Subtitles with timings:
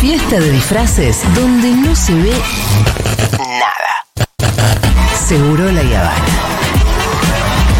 [0.00, 2.32] Fiesta de disfraces donde no se ve
[3.38, 4.46] nada.
[5.26, 6.14] Seguro la Habana.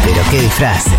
[0.03, 0.93] Pero qué disfraces.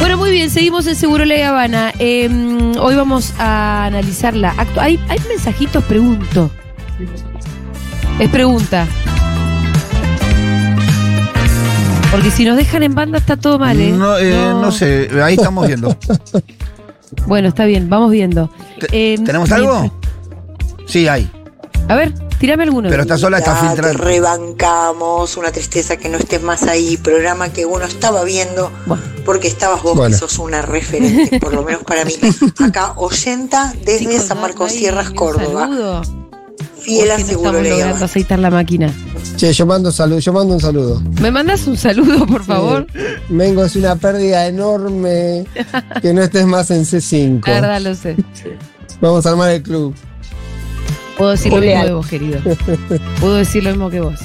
[0.00, 1.92] Bueno, muy bien, seguimos en Seguro La Habana.
[2.00, 2.28] Eh,
[2.80, 6.50] hoy vamos a analizar la ¿Hay, hay mensajitos, pregunto.
[8.18, 8.86] Es pregunta.
[12.10, 13.90] Porque si nos dejan en banda está todo mal, ¿eh?
[13.90, 15.96] No, eh, no sé, ahí estamos viendo.
[17.28, 18.50] Bueno, está bien, vamos viendo.
[18.90, 19.88] Eh, ¿Tenemos algo?
[20.84, 21.30] Sí, hay.
[21.88, 22.88] A ver, tírame alguno.
[22.88, 23.92] Pero está sola, está filtrada.
[23.92, 29.00] rebancamos, una tristeza que no estés más ahí, programa que uno estaba viendo Bueno.
[29.24, 30.12] porque estabas vos Bueno.
[30.12, 32.14] que sos una referente, por lo menos para mí.
[32.64, 35.60] Acá, oyenta desde Chicos, San Marcos no Sierras, Córdoba.
[35.60, 36.02] saludo.
[36.84, 38.92] Fiel a Porque no Seguro estamos logrando aceitar la máquina.
[39.36, 41.02] Che, yo mando un saludo, yo mando un saludo.
[41.20, 42.86] ¿Me mandas un saludo, por favor?
[43.28, 45.44] Mengo es una pérdida enorme
[46.02, 47.46] que no estés más en C5.
[47.46, 48.16] La verdad lo sé.
[49.00, 49.94] Vamos a armar el club.
[51.16, 52.40] Puedo decir lo mismo de vos, querido.
[53.20, 54.20] Puedo decir lo mismo que vos.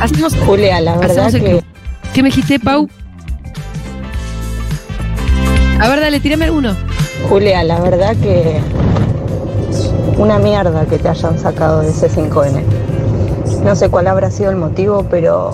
[0.00, 1.64] Hacemos, Julia, la verdad hacemos el que club.
[2.14, 2.88] ¿Qué me dijiste, Pau?
[5.80, 6.76] A ver, dale, tírame alguno.
[7.28, 8.60] Julia, la verdad que
[10.22, 12.62] una mierda que te hayan sacado de ese 5N.
[13.64, 15.50] No sé cuál habrá sido el motivo, pero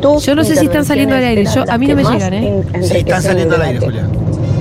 [0.00, 1.44] tú Yo no sé si están saliendo al aire.
[1.44, 2.62] Yo- a mí no me llegan, ¿eh?
[2.82, 4.06] Sí, están saliendo al aire, Julia.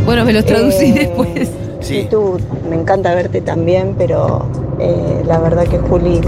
[0.05, 1.49] Bueno, me los traducí Eh, después.
[1.79, 1.97] Sí.
[1.99, 2.37] Y tú,
[2.69, 4.45] me encanta verte también, pero
[4.79, 6.21] eh, la verdad que Juli,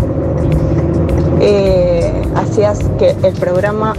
[1.41, 3.93] eh, hacías que el programa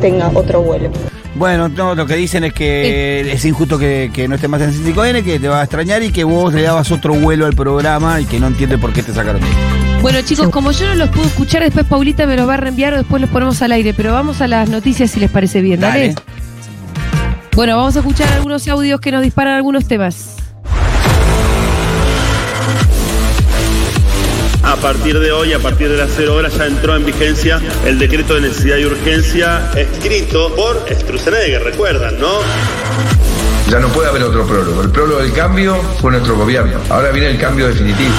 [0.00, 0.88] tenga otro vuelo.
[1.34, 4.72] Bueno, no, lo que dicen es que es injusto que, que no esté más en
[4.72, 8.20] C5N, que te va a extrañar y que vos le dabas otro vuelo al programa
[8.20, 9.54] y que no entiende por qué te sacaron de ahí.
[10.02, 12.92] Bueno, chicos, como yo no los puedo escuchar, después Paulita me los va a reenviar
[12.94, 13.94] o después los ponemos al aire.
[13.94, 16.08] Pero vamos a las noticias si les parece bien, ¿dale?
[16.08, 16.14] Dale.
[17.54, 20.41] Bueno, vamos a escuchar algunos audios que nos disparan algunos temas.
[24.82, 28.34] Partir de hoy, a partir de las 0 horas, ya entró en vigencia el decreto
[28.34, 32.40] de necesidad y urgencia escrito por Sturzenegger, recuerdan, ¿no?
[33.70, 34.82] Ya no puede haber otro prólogo.
[34.82, 36.80] El prólogo del cambio fue nuestro gobierno.
[36.90, 38.10] Ahora viene el cambio definitivo.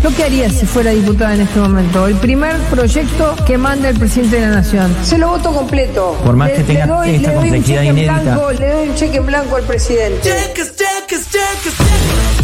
[0.00, 2.06] ¿Yo qué haría si fuera diputada en este momento?
[2.06, 4.94] El primer proyecto que manda el presidente de la Nación.
[5.02, 6.16] Se lo voto completo.
[6.24, 8.22] Por más que tenga esta doy un complejidad cheque en inédita.
[8.22, 10.30] blanco, le doy un cheque en blanco al presidente.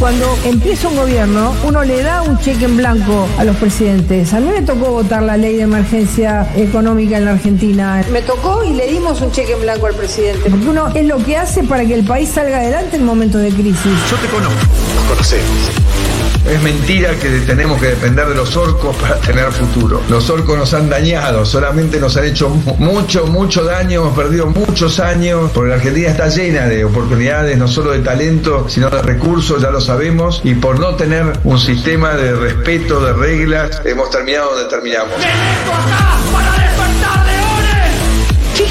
[0.02, 4.34] Cuando empieza un gobierno, uno le da un cheque en blanco a los presidentes.
[4.34, 8.04] A mí me tocó votar la ley de emergencia económica en la Argentina.
[8.10, 10.50] Me tocó y le dimos un cheque en blanco al presidente.
[10.50, 13.50] Porque uno es lo que hace para que el país salga adelante en momentos de
[13.50, 13.92] crisis.
[14.10, 14.58] Yo te conozco.
[14.96, 16.01] Nos conocemos.
[16.48, 20.02] Es mentira que tenemos que depender de los orcos para tener futuro.
[20.08, 24.46] Los orcos nos han dañado, solamente nos han hecho mu- mucho, mucho daño, hemos perdido
[24.48, 29.00] muchos años, porque la Argentina está llena de oportunidades, no solo de talento, sino de
[29.02, 34.10] recursos, ya lo sabemos, y por no tener un sistema de respeto, de reglas, hemos
[34.10, 35.14] terminado donde terminamos.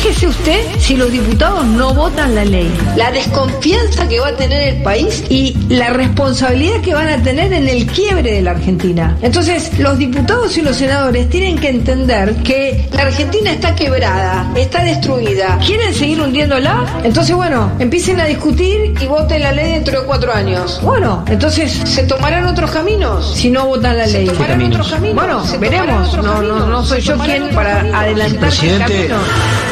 [0.01, 4.73] Fíjese usted si los diputados no votan la ley, la desconfianza que va a tener
[4.75, 9.15] el país y la responsabilidad que van a tener en el quiebre de la Argentina.
[9.21, 14.83] Entonces, los diputados y los senadores tienen que entender que la Argentina está quebrada, está
[14.83, 15.59] destruida.
[15.63, 17.01] ¿Quieren seguir hundiéndola?
[17.03, 20.79] Entonces, bueno, empiecen a discutir y voten la ley dentro de cuatro años.
[20.81, 24.25] Bueno, entonces, ¿se tomarán otros caminos si no votan la ley?
[24.25, 25.15] tomarán otros caminos?
[25.15, 26.17] Bueno, Se veremos.
[26.17, 29.07] No, no, no soy Se yo quien para adelantar el Presidente.
[29.07, 29.70] camino.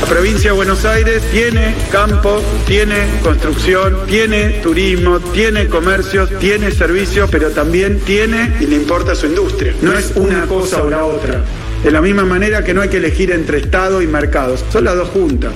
[0.00, 7.28] La provincia de Buenos Aires tiene campo, tiene construcción, tiene turismo, tiene comercio, tiene servicios,
[7.30, 9.74] pero también tiene y le importa su industria.
[9.80, 11.42] No es una cosa o la otra.
[11.82, 14.96] De la misma manera que no hay que elegir entre Estado y mercados, son las
[14.96, 15.52] dos juntas.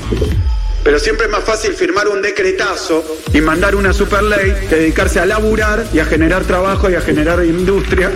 [0.83, 5.21] Pero siempre es más fácil firmar un decretazo y mandar una super ley que dedicarse
[5.21, 8.11] a laburar y a generar trabajo y a generar industria.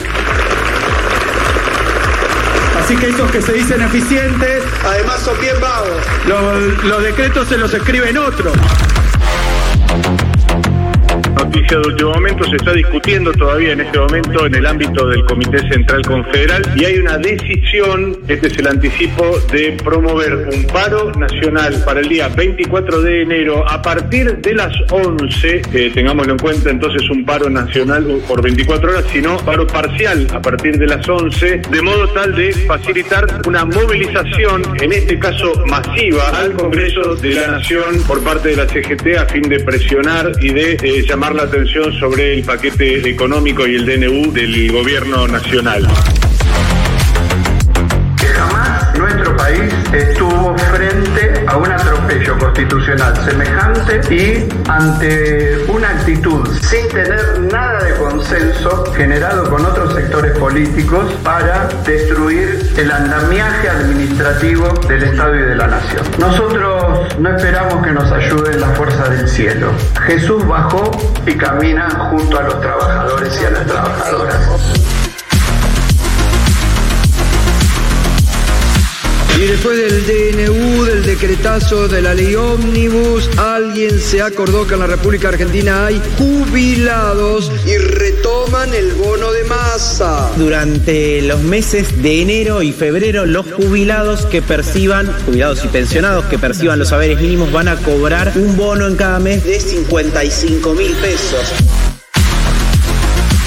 [2.84, 6.02] Así que esos que se dicen eficientes, además son bien vagos.
[6.84, 8.52] Los, decretos se los escriben otros.
[11.44, 15.26] Noticia de último momento, se está discutiendo todavía en este momento en el ámbito del
[15.26, 21.12] Comité Central Confederal y hay una decisión, este es el anticipo, de promover un paro
[21.12, 26.38] nacional para el día 24 de enero a partir de las 11, eh, tengámoslo en
[26.38, 31.06] cuenta entonces un paro nacional por 24 horas, sino paro parcial a partir de las
[31.06, 37.34] 11, de modo tal de facilitar una movilización, en este caso masiva, al Congreso de
[37.34, 41.33] la Nación por parte de la CGT a fin de presionar y de eh, llamar
[41.34, 45.88] la atención sobre el paquete económico y el DNU del gobierno nacional.
[49.44, 57.84] País estuvo frente a un atropello constitucional semejante y ante una actitud sin tener nada
[57.84, 65.40] de consenso generado con otros sectores políticos para destruir el andamiaje administrativo del Estado y
[65.40, 66.06] de la Nación.
[66.18, 69.72] Nosotros no esperamos que nos ayuden las fuerzas del cielo.
[70.06, 70.90] Jesús bajó
[71.26, 74.93] y camina junto a los trabajadores y a las trabajadoras.
[79.44, 84.80] Y después del DNU, del decretazo de la ley ómnibus, alguien se acordó que en
[84.80, 90.32] la República Argentina hay jubilados y retoman el bono de masa.
[90.38, 96.38] Durante los meses de enero y febrero, los jubilados que perciban, jubilados y pensionados que
[96.38, 100.92] perciban los saberes mínimos van a cobrar un bono en cada mes de 55 mil
[100.94, 101.52] pesos.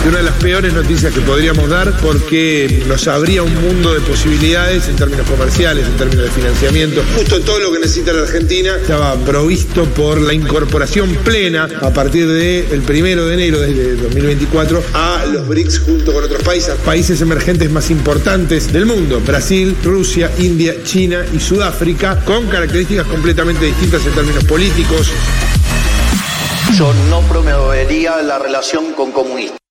[0.07, 4.88] Una de las peores noticias que podríamos dar porque nos abría un mundo de posibilidades
[4.88, 7.04] en términos comerciales, en términos de financiamiento.
[7.18, 12.25] Justo todo lo que necesita la Argentina estaba provisto por la incorporación plena a partir
[12.25, 17.69] del primero de enero de 2024 a los BRICS junto con otros países, países emergentes
[17.69, 24.13] más importantes del mundo, Brasil, Rusia, India, China y Sudáfrica, con características completamente distintas en
[24.13, 25.12] términos políticos.
[26.77, 29.67] Yo no promovería la relación con comunistas.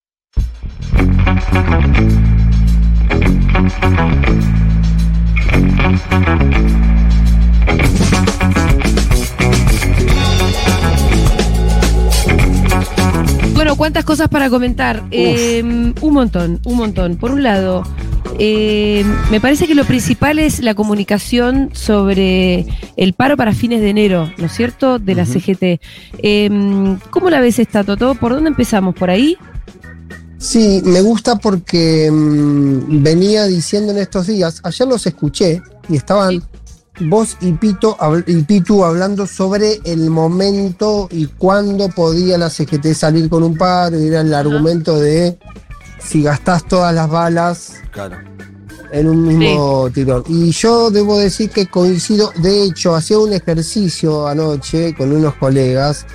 [13.76, 15.04] Bueno, cuántas cosas para comentar.
[15.10, 17.16] Eh, un montón, un montón.
[17.16, 17.82] Por un lado,
[18.38, 23.90] eh, me parece que lo principal es la comunicación sobre el paro para fines de
[23.90, 24.98] enero, ¿no es cierto?
[24.98, 25.80] De la CGT.
[26.22, 28.14] Eh, ¿Cómo la ves esta, Toto?
[28.14, 28.94] ¿Por dónde empezamos?
[28.94, 29.36] ¿Por ahí?
[30.38, 36.42] Sí, me gusta porque mm, venía diciendo en estos días, ayer los escuché y estaban
[37.00, 37.96] vos y, Pito,
[38.26, 43.98] y Pitu hablando sobre el momento y cuándo podía la CGT salir con un paro,
[44.00, 45.38] y era el argumento de
[45.98, 48.16] si gastás todas las balas Claro.
[48.92, 50.22] en un mismo tirón.
[50.28, 56.06] Y yo debo decir que coincido, de hecho, hacía un ejercicio anoche con unos colegas,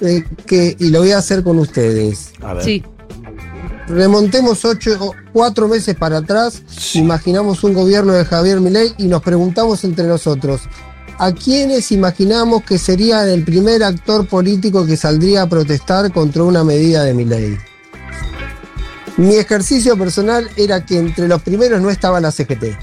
[0.00, 2.32] eh, que, y lo voy a hacer con ustedes.
[2.62, 2.82] Sí.
[3.88, 6.62] Remontemos ocho o cuatro meses para atrás,
[6.94, 10.62] imaginamos un gobierno de Javier Milei y nos preguntamos entre nosotros,
[11.18, 16.64] ¿a quiénes imaginamos que sería el primer actor político que saldría a protestar contra una
[16.64, 17.58] medida de Milei?
[19.18, 22.62] Mi ejercicio personal era que entre los primeros no estaba la CGT.
[22.62, 22.76] De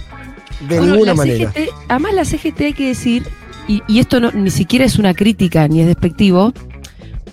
[0.70, 1.52] Bueno, ninguna manera.
[1.52, 3.28] CGT además, la CGT hay que decir,
[3.68, 6.54] y, y esto no, ni siquiera es una crítica ni es despectivo,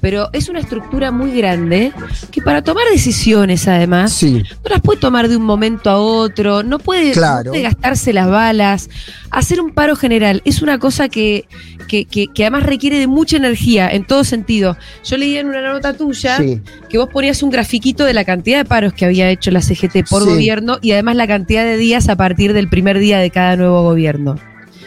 [0.00, 1.92] pero es una estructura muy grande
[2.30, 6.78] que para tomar decisiones, además, no las puede tomar de un momento a otro, no
[6.78, 7.50] puede, no Claro.
[7.50, 8.88] puede gastarse las balas.
[9.30, 11.46] Hacer un paro general es una cosa que,
[11.88, 14.76] que, que- que además requiere de mucha energía en todo sentido.
[15.04, 16.60] Yo leí en una nota tuya Sí.
[16.88, 20.04] que vos ponías un grafiquito de la cantidad de paros que había hecho la CGT
[20.08, 20.28] por Sí.
[20.28, 23.82] gobierno y además la cantidad de días a partir del primer día de cada nuevo
[23.82, 24.36] gobierno.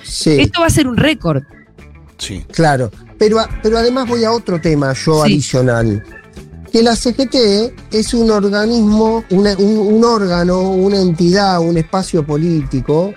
[0.04, 0.40] Sí.
[0.40, 1.44] Esto va a ser un récord.
[2.18, 2.44] Sí.
[2.52, 2.92] Claro,
[3.22, 5.34] pero, pero además voy a otro tema yo Sí.
[5.34, 6.04] adicional.
[6.72, 13.14] Que la CGT es un organismo, una- un, un órgano, una entidad, un espacio político,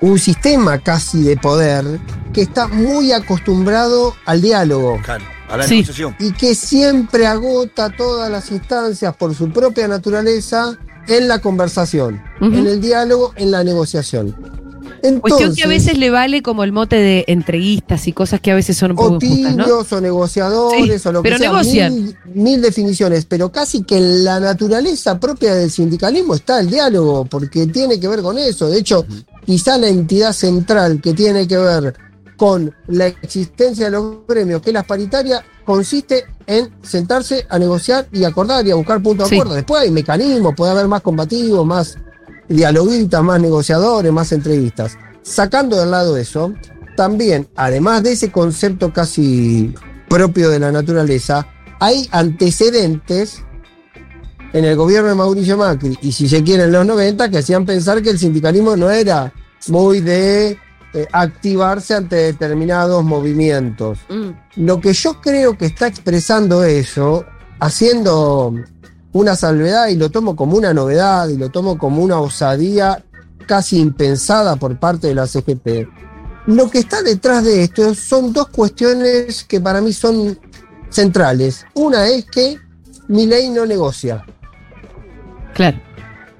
[0.00, 1.84] un sistema casi de poder
[2.32, 4.98] que está muy acostumbrado al diálogo.
[5.04, 5.24] Claro.
[5.48, 5.74] A la Sí.
[5.76, 6.16] negociación.
[6.18, 10.76] Y que siempre agota todas las instancias por su propia naturaleza
[11.06, 14.34] en la conversación, en el diálogo, en la negociación.
[15.20, 18.50] Cuestión que a Entonces- veces le vale como el mote de entreguistas y cosas que
[18.50, 19.64] a veces son un poco o injustas, ¿no?
[19.64, 21.50] tibios o negociadores Sí, o lo que pero sea.
[21.52, 21.94] negocian.
[21.94, 27.24] Mil, mil definiciones, pero casi que en la naturaleza propia del sindicalismo está el diálogo,
[27.24, 28.68] porque tiene que ver con eso.
[28.68, 29.06] De hecho,
[29.44, 31.94] quizá la entidad central que tiene que ver
[32.36, 38.06] con la existencia de los gremios, que es la paritaria, consiste en sentarse a negociar
[38.12, 39.40] y acordar y a buscar puntos de Sí.
[39.40, 39.54] acuerdo.
[39.56, 41.96] Después hay mecanismos, puede haber más combativos, más
[42.48, 44.96] dialoguistas, más negociadores, más entrevistas.
[45.22, 46.52] Sacando del lado eso,
[46.96, 49.74] también, además de ese concepto casi
[50.08, 51.46] propio de la naturaleza,
[51.80, 53.42] hay antecedentes
[54.52, 57.66] en el gobierno de Mauricio Macri y si se quiere en los 90 que hacían
[57.66, 59.32] pensar que el sindicalismo no era
[59.68, 60.58] muy de
[60.94, 63.98] eh, activarse ante determinados movimientos.
[64.08, 64.64] Mm.
[64.64, 67.26] Lo que yo creo que está expresando eso,
[67.60, 68.54] haciendo
[69.18, 73.02] una salvedad y lo tomo como una novedad y lo tomo como una osadía
[73.46, 75.88] casi impensada por parte de la CGT,
[76.46, 80.38] lo que está detrás de esto son dos cuestiones que para mí son
[80.90, 81.64] centrales.
[81.74, 82.58] Una es que
[83.08, 84.24] mi ley no negocia.
[85.54, 85.78] Claro.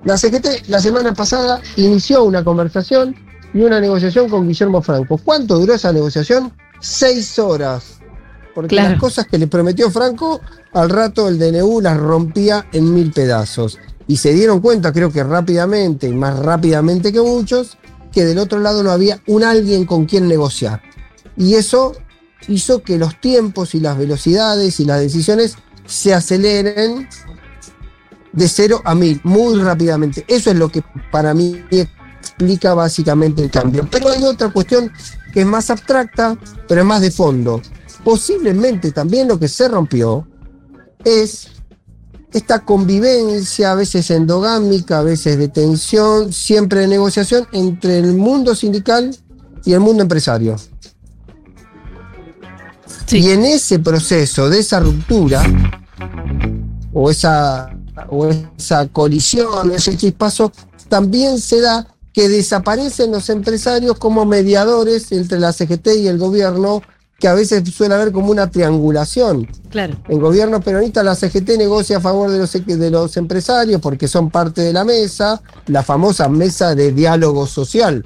[0.05, 3.17] La CGT la semana pasada inició una conversación
[3.53, 5.19] y una negociación con Guillermo Franco.
[5.19, 6.53] ¿Cuánto duró esa negociación?
[6.81, 7.99] Seis horas.
[8.57, 8.93] Porque Claro.
[8.93, 10.41] las cosas que le prometió Franco,
[10.73, 13.79] al rato el DNU las rompía en mil pedazos.
[14.09, 17.77] Y se dieron cuenta, creo que rápidamente, y más rápidamente que muchos,
[18.11, 20.81] que del otro lado no había un alguien con quien negociar.
[21.37, 21.93] Y eso
[22.49, 27.07] hizo que los tiempos y las velocidades y las decisiones se aceleren
[28.33, 30.25] de cero a mil, muy rápidamente.
[30.29, 30.83] Eso es lo que
[31.13, 33.87] para mí explica básicamente el cambio.
[33.91, 34.91] Pero hay otra cuestión
[35.35, 37.61] que es más abstracta, pero es más de fondo.
[38.07, 40.29] Posiblemente también lo que se rompió
[41.05, 41.49] es
[42.33, 48.55] esta convivencia, a veces endogámica, a veces de tensión, siempre de negociación entre el mundo
[48.55, 49.11] sindical
[49.65, 50.55] y el mundo empresario.
[53.11, 55.43] Y en ese proceso de esa ruptura,
[56.93, 57.77] o esa,
[58.09, 60.53] o esa colisión, ese chispazo,
[60.89, 66.83] también se da que desaparecen los empresarios como mediadores entre la CGT y el gobierno,
[67.19, 69.47] que a veces suele haber como una triangulación.
[69.71, 69.97] Claro.
[70.09, 74.31] En gobierno peronista la CGT negocia a favor de los, de los empresarios porque son
[74.31, 78.05] parte de la mesa, la famosa mesa de diálogo social.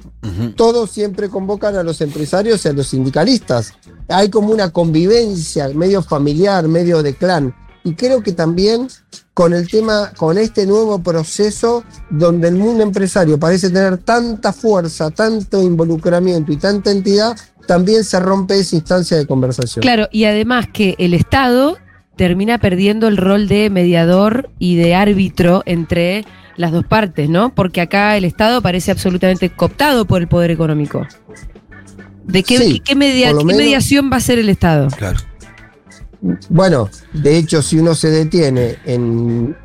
[0.55, 3.73] Todos siempre convocan a los empresarios y a los sindicalistas.
[4.07, 7.55] Hay como una convivencia medio familiar, medio de clan.
[7.83, 8.87] Y creo que también
[9.33, 15.09] con el tema, con este nuevo proceso donde el mundo empresario parece tener tanta fuerza,
[15.09, 17.35] tanto involucramiento y tanta entidad,
[17.67, 19.81] también se rompe esa instancia de conversación.
[19.81, 21.77] Claro, y además que el Estado
[22.15, 26.25] termina perdiendo el rol de mediador y de árbitro entre
[26.57, 27.53] las dos partes, ¿no?
[27.55, 31.07] Porque acá el Estado parece absolutamente cooptado por el poder económico.
[32.25, 34.87] ¿De qué, Sí, qué media- por lo qué menos- mediación va a hacer el Estado?
[34.97, 35.19] Claro.
[36.49, 39.55] Bueno, de hecho, si uno se detiene en.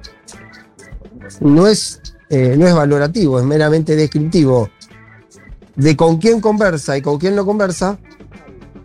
[1.40, 2.00] No es,
[2.30, 4.70] eh, no es valorativo, es meramente descriptivo
[5.76, 7.98] de con quién conversa y con quién no conversa.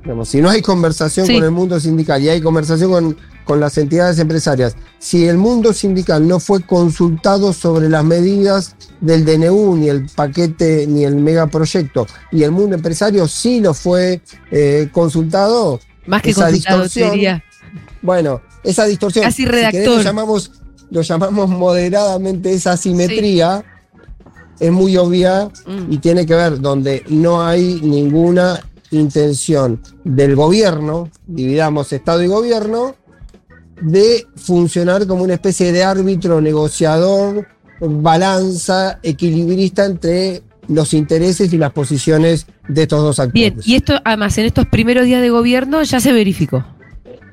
[0.04, 1.36] Digamos, si no hay conversación Sí.
[1.36, 5.74] con el mundo sindical y hay conversación con, con las entidades empresarias, si el mundo
[5.74, 12.08] sindical no fue consultado sobre las medidas del DNU, ni el paquete, ni el megaproyecto,
[12.32, 17.44] y el mundo empresario sí lo fue eh, consultado, Más que esa consultado, distorsión- diría.
[18.02, 19.24] bueno, esa distorsión.
[19.26, 19.98] Casi si querés, redactor.
[19.98, 20.52] lo, llamamos,
[20.90, 23.64] lo llamamos moderadamente esa asimetría.
[24.62, 25.92] Es muy obvia Mm.
[25.92, 32.96] y tiene que ver donde no hay ninguna intención del gobierno, dividamos Estado y gobierno,
[33.82, 37.48] de funcionar como una especie de árbitro, negociador,
[37.80, 43.34] balanza, equilibrista entre los intereses y las posiciones de estos dos actores.
[43.34, 46.64] Bien, y esto además en estos primeros días de gobierno ya se verificó.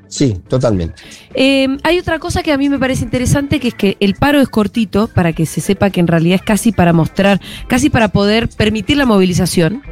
[0.09, 1.01] Sí, totalmente.
[1.35, 4.41] Eh, hay otra cosa que a mí me parece interesante, que es que el paro
[4.41, 8.09] es cortito, para que se sepa que en realidad es casi para mostrar, casi para
[8.09, 9.83] poder permitir la movilización.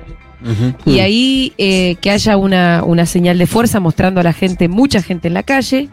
[0.86, 5.01] Y ahí eh, que haya una, una señal de fuerza mostrando a la gente, mucha
[5.01, 5.89] gente en la calle,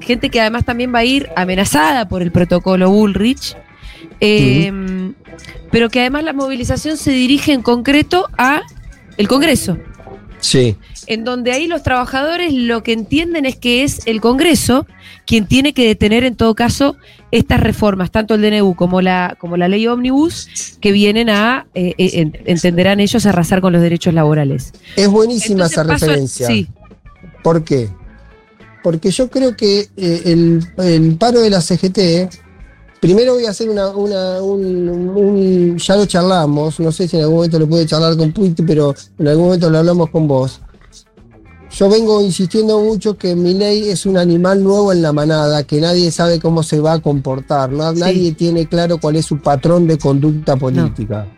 [0.00, 3.56] gente que además también va a ir amenazada por el protocolo Bullrich,
[4.20, 5.12] eh,
[5.70, 8.62] pero que además la movilización se dirige en concreto a
[9.16, 9.78] el Congreso
[10.40, 10.76] Sí.
[11.06, 14.86] en donde ahí los trabajadores lo que entienden es que es el Congreso
[15.26, 16.96] quien tiene que detener en todo caso
[17.30, 20.48] estas reformas, tanto el DNU como la, como la ley Omnibus,
[20.80, 24.72] que vienen a, eh, eh, en- entenderán ellos, arrasar con los derechos laborales.
[24.96, 26.46] Es buenísima Entonces esa a- referencia.
[26.46, 26.68] sí.
[27.42, 27.88] ¿Por qué?
[28.82, 32.30] Porque yo creo que eh, el, el paro de la CGT,
[33.00, 37.22] primero voy a hacer una, una- un, un- ya lo charlamos, no sé si en
[37.22, 40.60] algún momento lo pude charlar con Puiti, pero en algún momento lo hablamos con vos.
[41.72, 45.80] Yo vengo insistiendo mucho que mi ley es un animal nuevo en la manada, que
[45.80, 47.92] nadie sabe cómo se va a comportar, ¿no?
[47.92, 51.28] nadie tiene claro cuál es su patrón de conducta política.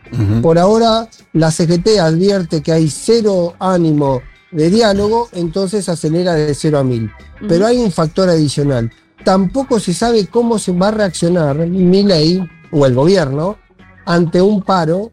[0.40, 6.78] Por ahora, la CGT advierte que hay cero ánimo de diálogo, entonces acelera de cero
[6.78, 7.10] a mil.
[7.46, 8.90] Pero hay un factor adicional.
[9.24, 13.56] Tampoco se sabe cómo se va a reaccionar mi ley o el gobierno
[14.04, 15.12] ante un paro,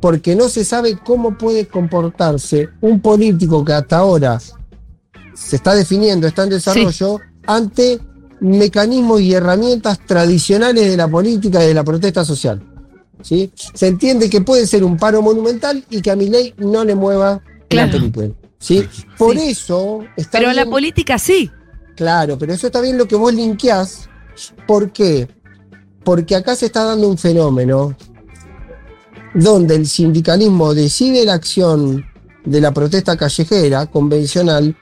[0.00, 4.40] porque no se sabe cómo puede comportarse un político que hasta ahora
[5.34, 8.00] se está definiendo, está en desarrollo, ante
[8.40, 12.62] mecanismos y herramientas tradicionales de la política y de la protesta social.
[13.22, 13.52] ¿sí?
[13.74, 16.94] Se entiende que puede ser un paro monumental y que a mi ley no le
[16.94, 17.86] mueva Claro.
[17.88, 18.28] la película.
[18.58, 18.86] ¿sí?
[19.16, 21.50] Por eso está Pero la bien- política sí.
[21.98, 24.08] Claro, pero eso está bien lo que vos linkeás.
[24.66, 25.28] ¿Por qué?
[26.04, 27.94] Porque acá se está dando un fenómeno
[29.34, 32.06] donde el sindicalismo decide la acción
[32.44, 34.74] de la protesta callejera convencional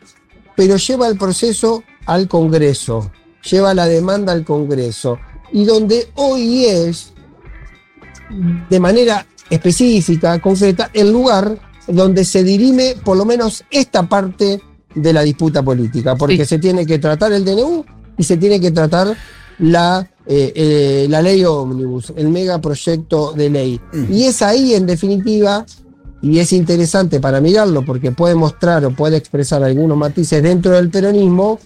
[0.56, 3.12] pero lleva el proceso al Congreso,
[3.48, 5.18] lleva la demanda al Congreso.
[5.52, 7.12] Y donde hoy es,
[8.68, 14.60] de manera específica, concreta, el lugar donde se dirime por lo menos esta parte
[14.96, 17.84] de la disputa política, porque se tiene que tratar el DNU
[18.18, 19.16] y se tiene que tratar
[19.58, 23.80] la, eh, eh, la ley ómnibus, el megaproyecto de ley.
[24.10, 25.64] Y es ahí, en definitiva,
[26.22, 30.90] y es interesante para mirarlo porque puede mostrar o puede expresar algunos matices dentro del
[30.90, 31.58] peronismo,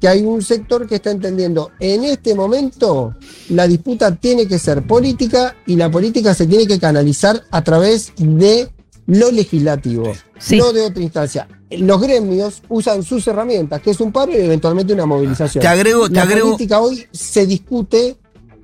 [0.00, 3.14] que hay un sector que está entendiendo en este momento
[3.50, 8.14] la disputa tiene que ser política y la política se tiene que canalizar a través
[8.16, 8.70] de
[9.06, 10.10] lo legislativo,
[10.52, 11.48] no de otra instancia.
[11.78, 15.62] Los gremios usan sus herramientas, que es un paro y eventualmente una movilización.
[15.62, 18.16] Te agrego, te la agrego- política hoy se discute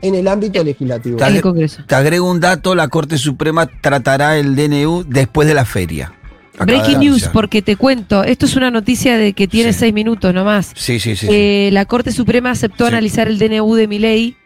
[0.02, 1.16] en el ámbito legislativo.
[1.16, 5.64] Te, agre- te agrego un dato, la Corte Suprema tratará el DNU después de la
[5.64, 6.12] feria.
[6.58, 10.32] Acaba Breaking news, porque te cuento, esto es una noticia de que tiene seis minutos
[10.34, 10.72] nomás.
[10.75, 11.26] Sí, sí, sí.
[11.26, 11.28] sí.
[11.30, 14.36] Eh, la Corte Suprema aceptó analizar el DNU de Milei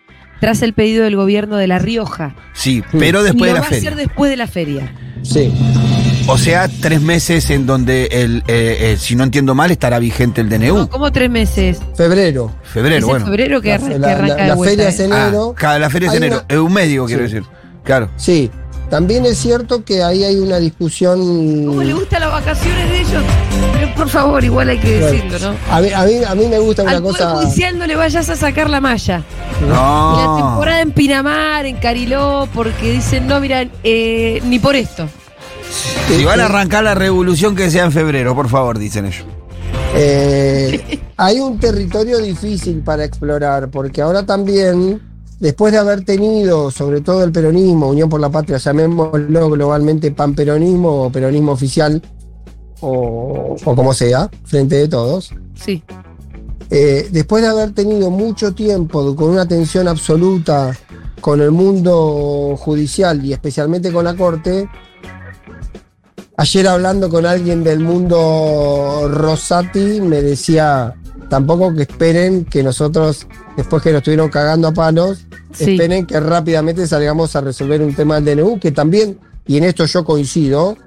[0.40, 2.34] tras el pedido del gobierno de La Rioja.
[2.52, 3.90] Sí, pero después y de la va a feria.
[3.90, 4.92] hacer después de la feria.
[5.22, 5.52] Sí.
[6.32, 10.40] O sea, tres meses en donde, el, eh, eh, si no entiendo mal, estará vigente
[10.40, 10.88] el DNU.
[10.88, 11.80] ¿Cómo tres meses?
[11.96, 12.52] Febrero.
[12.62, 13.25] Febrero, bueno.
[13.26, 15.54] febrero que, La- arran- que la- arranca la- de vuelta, feria es enero.
[15.60, 16.37] Ah, la feria es enero.
[16.37, 17.32] una- Es un medio, quiero Sí.
[17.34, 17.49] decir.
[17.82, 18.10] Claro.
[18.16, 18.50] Sí.
[18.90, 21.18] También es cierto que ahí hay una discusión.
[21.66, 23.22] ¿Cómo le gustan las vacaciones de ellos?
[23.75, 25.56] Pero, por favor, igual hay que decirlo, ¿no?
[25.72, 27.30] A mí, a mí, a mí me gusta una Al cosa.
[27.37, 29.22] Judicial no le vayas a sacar la malla.
[29.60, 30.37] Y la No.
[30.38, 35.08] temporada en Pinamar, en Cariló, porque dicen, no, mira, eh, ni por esto.
[35.70, 39.24] Si van a arrancar la revolución, que sea en febrero, por favor, dicen ellos.
[39.94, 45.00] Eh, hay un territorio difícil para explorar, porque ahora también,
[45.38, 51.04] después de haber tenido, sobre todo el peronismo, Unión por la Patria, llamémoslo globalmente panperonismo
[51.04, 52.02] o peronismo oficial,
[52.80, 55.82] o, o como sea, frente de todos, Sí.
[56.70, 60.76] eh, después de haber tenido mucho tiempo con una tensión absoluta
[61.21, 64.68] con el mundo judicial y especialmente con la Corte,
[66.40, 70.94] ayer hablando con alguien del mundo Rosati me decía,
[71.28, 73.26] tampoco que esperen que nosotros,
[73.58, 75.72] después que nos estuvieron cagando a palos, Sí.
[75.72, 79.84] esperen que rápidamente salgamos a resolver un tema del DNU, que también, y en esto
[79.84, 80.78] yo coincido,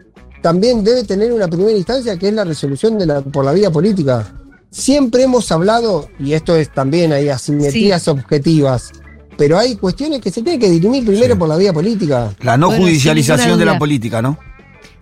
[0.42, 3.70] también debe tener una primera instancia que es la resolución de la, por la vía
[3.70, 4.34] política.
[4.72, 8.92] Siempre hemos hablado, y esto es también hay asimetrías objetivas,
[9.38, 12.32] pero hay cuestiones que se tienen que dirimir primero por la vía política.
[12.42, 14.40] La no Bueno, judicialización de la política, ¿no?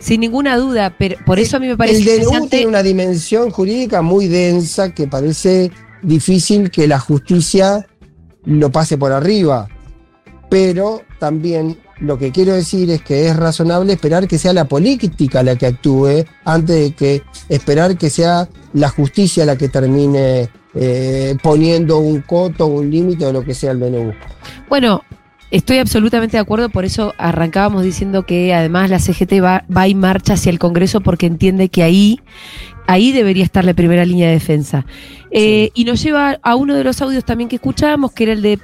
[0.01, 3.51] Sin ninguna duda, pero por eso a mí me parece El DNU tiene una dimensión
[3.51, 7.87] jurídica muy densa que parece difícil que la justicia
[8.43, 9.67] lo pase por arriba.
[10.49, 15.43] Pero también lo que quiero decir es que es razonable esperar que sea la política
[15.43, 21.37] la que actúe antes de que esperar que sea la justicia la que termine eh,
[21.43, 24.13] poniendo un coto, un límite o lo que sea el DNU.
[24.67, 25.03] Bueno,
[25.51, 29.95] estoy absolutamente de acuerdo, por eso arrancábamos diciendo que además la CGT va, va y
[29.95, 32.19] marcha hacia el Congreso porque entiende que ahí,
[32.87, 34.85] ahí debería estar la primera línea de defensa.
[35.31, 38.41] Eh, Y nos lleva a uno de los audios también que escuchábamos, que era el
[38.41, 38.59] de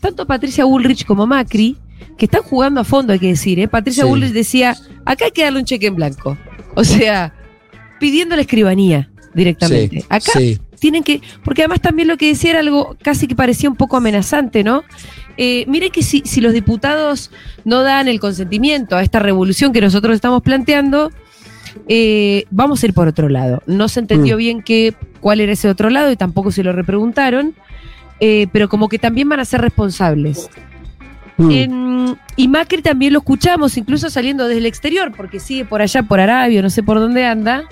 [0.00, 1.76] tanto Patricia Bullrich como Macri,
[2.16, 3.58] que están jugando a fondo, hay que decir.
[3.60, 3.68] ¿eh?
[3.68, 4.08] Patricia Sí.
[4.08, 6.36] Bullrich decía, acá hay que darle un cheque en blanco.
[6.74, 7.34] O sea,
[7.98, 10.00] pidiendo la escribanía directamente.
[10.00, 10.58] Sí, acá sí.
[10.78, 13.96] Tienen que, porque además también lo que decía era algo casi que parecía un poco
[13.96, 14.84] amenazante, ¿no?
[15.36, 17.30] Eh, mire que si, si los diputados
[17.64, 21.10] no dan el consentimiento a esta revolución que nosotros estamos planteando,
[21.88, 23.62] eh, vamos a ir por otro lado.
[23.66, 24.38] No se entendió Mm.
[24.38, 27.54] bien qué, cuál era ese otro lado y tampoco se lo repreguntaron,
[28.20, 30.48] eh, pero como que también van a ser responsables.
[31.36, 31.50] Mm.
[31.52, 36.02] En- y Macri también lo escuchamos, incluso saliendo desde el exterior, porque sigue por allá,
[36.02, 37.62] por Arabia, no sé por dónde anda,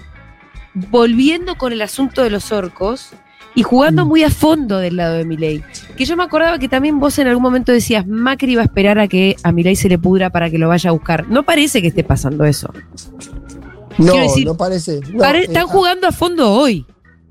[0.90, 3.10] volviendo con el asunto de los orcos
[3.54, 5.62] y jugando muy a fondo del lado de Milei.
[5.96, 8.98] Que yo me acordaba que también vos en algún momento decías, Macri va a esperar
[8.98, 11.26] a que a Milei se le pudra para que lo vaya a buscar.
[11.28, 12.70] No parece que esté pasando eso.
[13.98, 15.00] No, decir, no parece.
[15.10, 16.84] no, Pare- eh, están jugando a fondo hoy.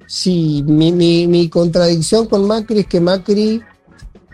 [0.08, 3.62] Sí, mi, mi- mi contradicción con Macri es que Macri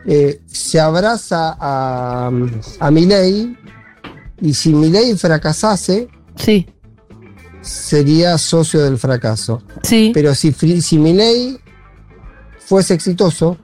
[0.06, 2.32] eh, se abraza a,
[2.80, 3.58] a Milei
[4.39, 6.67] y si Milei fracasase, Sí.
[7.62, 9.62] Sería socio del fracaso.
[9.84, 10.12] Sí.
[10.13, 11.58] Pero si, si Milei
[12.65, 13.58] fuese exitoso,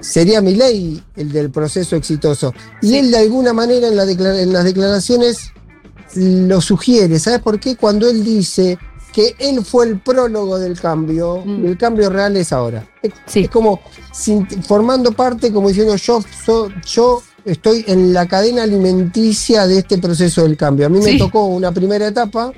[0.00, 2.54] sería Milei el del proceso exitoso.
[2.82, 5.52] Y él de alguna manera en, la en las declaraciones
[6.14, 7.18] lo sugiere.
[7.18, 7.76] ¿Sabes por qué?
[7.76, 8.78] Cuando él dice
[9.12, 12.86] que él fue el prólogo del cambio, el cambio real es ahora.
[13.02, 13.80] Es, es como
[14.12, 19.98] sin- formando parte, como diciendo yo, so- yo estoy en la cadena alimenticia de este
[19.98, 20.86] proceso del cambio.
[20.86, 21.18] A mí me Sí.
[21.18, 22.52] tocó una primera etapa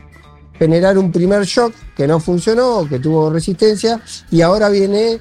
[0.61, 3.99] generar un primer shock que no funcionó, que tuvo resistencia,
[4.31, 5.19] y ahora viene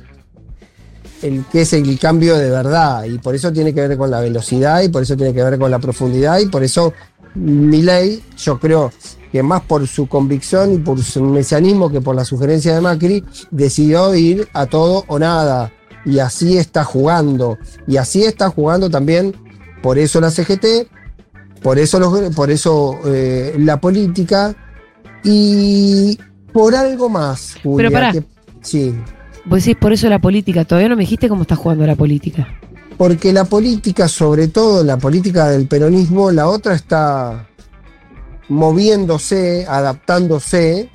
[1.22, 4.20] el que es el cambio de verdad, y por eso tiene que ver con la
[4.20, 6.94] velocidad, y por eso tiene que ver con la profundidad, y por eso
[7.36, 8.92] Milei, yo creo
[9.32, 13.24] que más por su convicción y por su mesianismo que por la sugerencia de Macri,
[13.52, 15.72] decidió ir a todo o nada.
[16.06, 17.58] Y así está jugando.
[17.88, 19.36] Y así está jugando también,
[19.84, 20.88] por eso la CGT,
[21.62, 24.56] por eso, los- por eso eh, la política
[25.24, 26.18] y
[26.54, 27.56] por algo más.
[27.64, 28.12] Julia, pará.
[28.12, 28.24] que-
[28.62, 28.94] sí,
[29.46, 30.66] Vos decís, por eso la política.
[30.66, 32.48] Todavía no me dijiste cómo está jugando la política.
[32.98, 37.48] porque la política, sobre todo la política del peronismo, la otra está
[38.50, 40.90] moviéndose, adaptándose.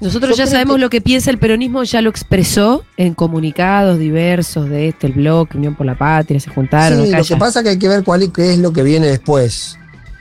[0.00, 3.98] Nosotros Yo ya sabemos que- lo que piensa el peronismo, ya lo expresó en comunicados
[3.98, 7.04] diversos de este, el bloque, Unión por la Patria, se juntaron.
[7.04, 8.82] Sí, lo que pasa es que hay que ver cuál es, qué es lo que
[8.82, 9.76] viene después.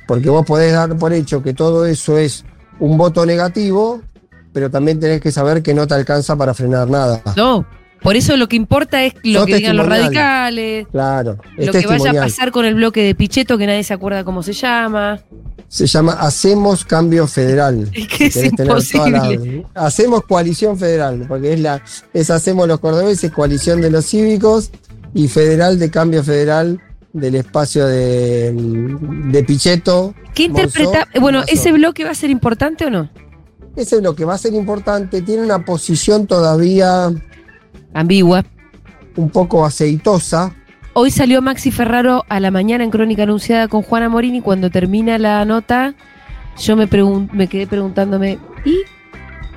[0.07, 2.43] Porque vos podés dar por hecho que todo eso es
[2.79, 4.01] un voto negativo,
[4.53, 7.21] pero también tenés que saber que no te alcanza para frenar nada.
[7.35, 7.65] No,
[8.01, 12.11] por eso lo que importa es lo que digan los radicales, Claro, lo que vaya
[12.11, 15.19] a pasar con el bloque de Pichetto, que nadie se acuerda cómo se llama.
[15.67, 17.89] Se llama Hacemos Cambio Federal.
[17.93, 19.65] Es que es Si la- imposible.
[19.75, 21.81] Hacemos Coalición Federal, porque es la
[22.13, 24.71] es Hacemos los Cordobeses, Coalición de los Cívicos
[25.13, 26.79] y Federal de Cambio Federal
[27.13, 30.13] del espacio de, de Pichetto.
[30.33, 31.05] ¿Qué interpreta?
[31.05, 31.43] Monzó, Bueno.
[31.47, 33.09] ¿ese bloque va a ser importante o no?
[33.75, 35.21] Ese es lo que va a ser importante.
[35.21, 37.11] Tiene una posición todavía
[37.93, 38.43] ambigua,
[39.15, 40.53] un poco aceitosa.
[40.93, 44.41] Hoy salió Maxi Ferraro a la mañana en Crónica Anunciada con Juana Morini.
[44.41, 45.93] Cuando termina la nota,
[46.57, 48.75] yo me, pregun- me quedé preguntándome, ¿y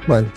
[0.06, 0.28] Bueno,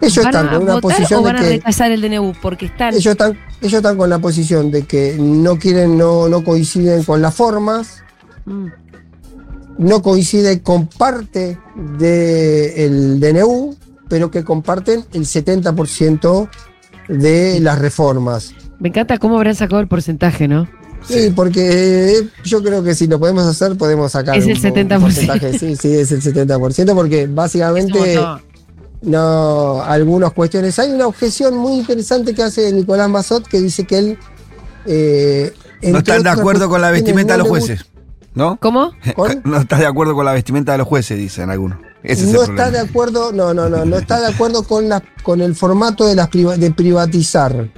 [0.00, 2.32] ellos van están a con una posición o van de a que rechazar el DNU?
[2.40, 2.94] Porque están...
[2.94, 7.20] ellos están, ellos están con la posición de que no quieren, no, no coinciden con
[7.22, 8.02] las formas,
[8.46, 8.66] Mm.
[9.78, 11.58] no coinciden con parte
[11.98, 13.76] del DNU,
[14.08, 16.48] pero que comparten el 70%
[17.08, 18.54] de las reformas.
[18.78, 20.68] Me encanta cómo habrán sacado el porcentaje, ¿no?
[21.06, 21.60] Sí, porque
[22.18, 25.00] eh, yo creo que si lo podemos hacer, podemos sacar Es el un- un 70%.
[25.00, 25.58] porcentaje.
[25.58, 28.18] Sí, sí, es el 70%, porque básicamente.
[29.02, 30.78] No algunas cuestiones.
[30.78, 34.18] Hay una objeción muy interesante que hace Nicolás Mazot que dice que él.
[34.86, 37.86] eh, No están de acuerdo con la vestimenta de no los jueces,
[38.34, 38.58] ¿no?
[38.60, 38.92] ¿Cómo?
[39.16, 39.42] ¿Con?
[39.44, 41.78] No estás de acuerdo con la vestimenta de los jueces, dicen algunos.
[42.02, 42.70] Ese es no el está problema.
[42.70, 46.14] de acuerdo, no, no, no, no está de acuerdo con la, con el formato de
[46.14, 47.70] las priva- de privatizar,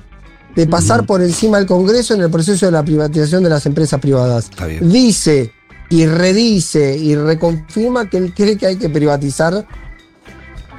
[0.54, 3.98] de pasar por encima del Congreso en el proceso de la privatización de las empresas
[3.98, 4.44] privadas.
[4.50, 4.90] Está bien.
[4.90, 5.52] Dice
[5.88, 9.66] y redice y reconfirma que él cree que hay que privatizar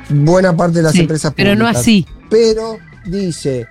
[0.10, 1.74] buena parte de las Sí, empresas pero públicas.
[1.74, 2.06] no así.
[2.30, 3.68] Pero dice,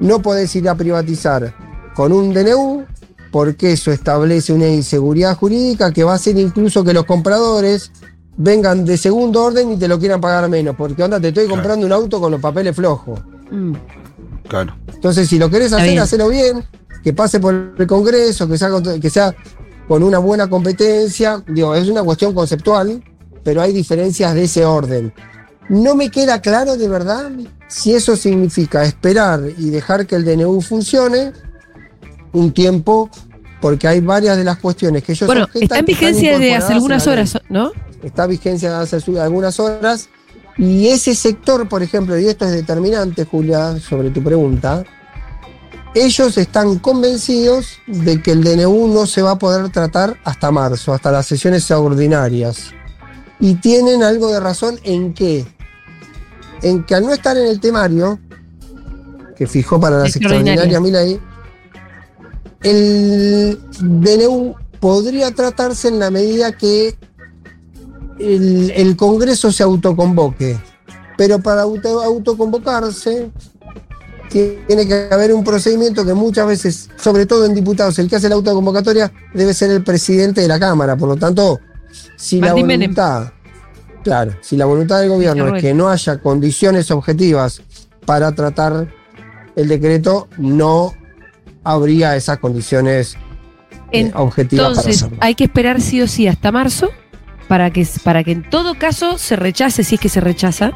[0.00, 1.54] no podés ir a privatizar
[1.94, 2.84] con un DNU
[3.30, 7.92] porque eso establece una inseguridad jurídica que va a hacer incluso que los compradores
[8.36, 10.74] vengan de segundo orden y te lo quieran pagar menos.
[10.76, 13.20] Porque onda, te estoy comprando un auto con los papeles flojos.
[13.50, 13.74] Mm.
[14.48, 14.74] Claro.
[14.92, 16.64] Entonces, si lo querés hacer, hacelo bien,
[17.04, 18.68] que pase por el Congreso, que sea,
[19.00, 19.34] que sea
[19.86, 21.42] con una buena competencia.
[21.46, 23.02] Digo, es una cuestión conceptual,
[23.44, 25.12] pero hay diferencias de ese orden.
[25.70, 27.30] No me queda claro de verdad
[27.68, 31.32] si eso significa esperar y dejar que el DNU funcione
[32.32, 33.08] un tiempo,
[33.60, 36.72] porque hay varias de las cuestiones que ellos Bueno, está en que vigencia de hace
[36.72, 37.70] algunas en horas, ¿no?
[38.02, 40.08] está vigencia de hace algunas horas.
[40.58, 44.84] Y ese sector, por ejemplo, y esto es determinante, Julia, sobre tu pregunta,
[45.94, 50.92] ellos están convencidos de que el DNU no se va a poder tratar hasta marzo,
[50.92, 52.72] hasta las sesiones ordinarias.
[53.38, 55.46] Y tienen algo de razón en qué.
[56.62, 58.18] En que al no estar en el temario,
[59.36, 60.64] que fijó para las Extraordinaria.
[60.64, 61.20] extraordinarias Milei,
[62.62, 66.94] el DNU podría tratarse en la medida que
[68.18, 70.58] el, el Congreso se autoconvoque.
[71.16, 73.30] Pero para auto- autoconvocarse
[74.30, 78.28] tiene que haber un procedimiento que muchas veces, sobre todo en diputados, el que hace
[78.28, 80.96] la autoconvocatoria debe ser el presidente de la Cámara.
[80.96, 81.58] Por lo tanto,
[82.16, 82.94] si Martín la Menem.
[84.02, 87.62] Claro, si la voluntad del gobierno es que no haya condiciones objetivas
[88.06, 88.88] para tratar
[89.56, 90.94] el decreto, no
[91.64, 93.16] habría esas condiciones
[93.92, 96.90] eh, objetivas para Entonces, hay que esperar sí o sí hasta marzo
[97.48, 100.72] para que, para que en todo caso se rechace, si es que se rechaza.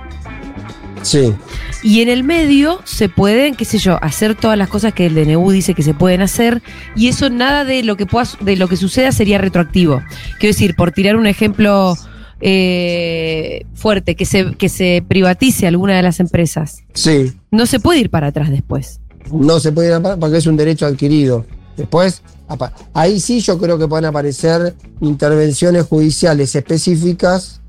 [1.03, 1.35] Sí.
[1.85, 5.15] Y en el medio se pueden, qué sé yo, hacer todas las cosas que el
[5.15, 6.63] DNU dice que se pueden hacer.
[6.97, 10.03] Y eso nada de lo que pueda, de lo que suceda sería retroactivo.
[10.41, 11.97] Quiero decir, por tirar un ejemplo
[12.41, 16.83] eh, fuerte, que se, que se privatice alguna de las empresas.
[16.95, 17.33] Sí.
[17.51, 19.01] No se puede ir para atrás después.
[19.33, 21.47] no se puede ir a pa- porque es un derecho adquirido.
[21.77, 22.23] Después,
[22.93, 27.61] ahí sí yo creo que pueden aparecer intervenciones judiciales específicas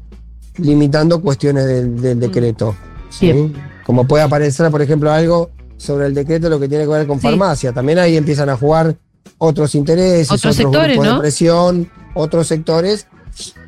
[0.57, 2.75] limitando cuestiones del, del decreto.
[3.09, 3.51] ¿sí?
[3.85, 7.19] Como puede aparecer, por ejemplo, algo sobre el decreto, lo que tiene que ver con
[7.19, 7.27] Sí.
[7.27, 7.71] farmacia.
[7.73, 8.95] También ahí empiezan a jugar
[9.37, 11.13] otros intereses, Otros otros, sectores, grupos ¿no?
[11.15, 13.07] de presión, otros sectores.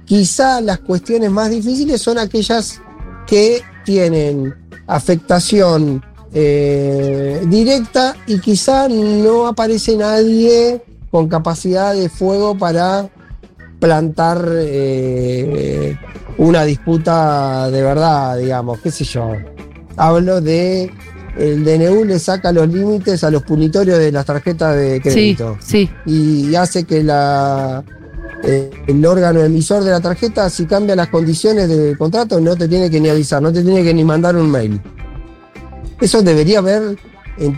[0.08, 2.82] Quizá las cuestiones más difíciles son aquellas
[3.28, 4.56] que tienen
[4.88, 6.02] afectación
[6.34, 13.10] eh, directa y quizá no aparece nadie con capacidad de fuego para
[13.82, 15.98] plantar eh,
[16.38, 19.34] una disputa de verdad, digamos, qué sé yo.
[19.98, 20.90] Hablo de
[21.38, 25.58] el DNU le saca los límites a los punitorios de las tarjetas de Sí, crédito
[25.60, 25.90] sí.
[26.06, 27.84] y hace que la
[28.44, 32.68] eh, el órgano emisor de la tarjeta, si cambia las condiciones del contrato, no te
[32.68, 34.80] tiene que ni avisar, no te tiene que ni mandar un mail.
[36.00, 36.96] Eso debería haber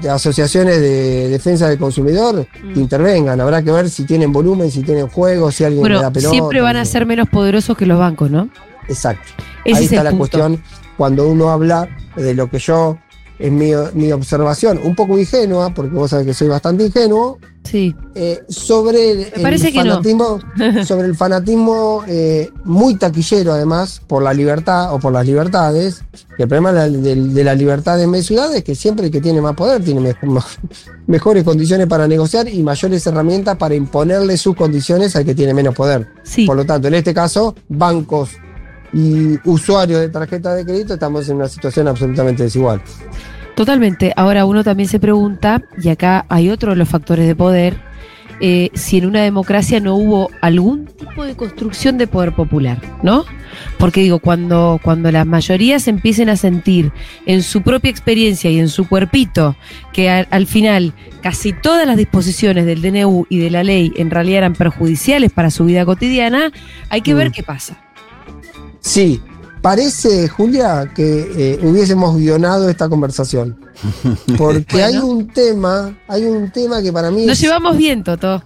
[0.09, 2.73] asociaciones de defensa del consumidor Mm.
[2.73, 3.39] que intervengan.
[3.41, 6.31] Habrá que ver si tienen volumen, si tienen juego, si alguien le da Bueno, pelota.
[6.31, 8.49] siempre van a ser menos poderosos que los bancos, ¿no?
[8.87, 9.31] Exacto.
[9.65, 10.19] Ese Ahí es está la punto.
[10.37, 10.61] cuestión
[10.97, 12.97] cuando uno habla de lo que yo,
[13.39, 17.93] es mi, mi observación, un poco ingenua, porque vos sabés que soy bastante ingenuo, Sí.
[18.15, 19.91] eh, sobre el, Me parece el que no.
[19.91, 20.39] fanatismo,
[20.85, 26.01] sobre el fanatismo eh, muy taquillero además, por la libertad o por las libertades.
[26.37, 29.11] el problema de la, de- de la libertad en mi ciudad es que siempre el
[29.11, 30.15] que tiene más poder tiene me-
[31.07, 35.75] mejores condiciones para negociar y mayores herramientas para imponerle sus condiciones al que tiene menos
[35.75, 36.07] poder.
[36.45, 38.31] Por lo tanto, en este caso, bancos
[38.93, 42.81] y usuarios de tarjeta de crédito estamos en una situación absolutamente desigual.
[43.55, 44.13] Totalmente.
[44.15, 47.75] Ahora uno también se pregunta, y acá hay otro de los factores de poder,
[48.41, 53.25] eh, si en una democracia no hubo algún tipo de construcción de poder popular, ¿no?
[53.77, 56.93] Porque digo, cuando, cuando las mayorías empiecen a sentir
[57.25, 59.57] en su propia experiencia y en su cuerpito
[59.91, 64.09] que al, al final casi todas las disposiciones del DNU y de la ley en
[64.09, 66.53] realidad eran perjudiciales para su vida cotidiana,
[66.87, 67.31] hay que ver Mm.
[67.33, 67.77] qué pasa.
[68.81, 69.21] Sí,
[69.61, 73.57] parece, Julia, que eh, hubiésemos guionado esta conversación.
[74.37, 78.43] Porque hay un tema, hay un tema que para mí Nos es, llevamos bien, Toto.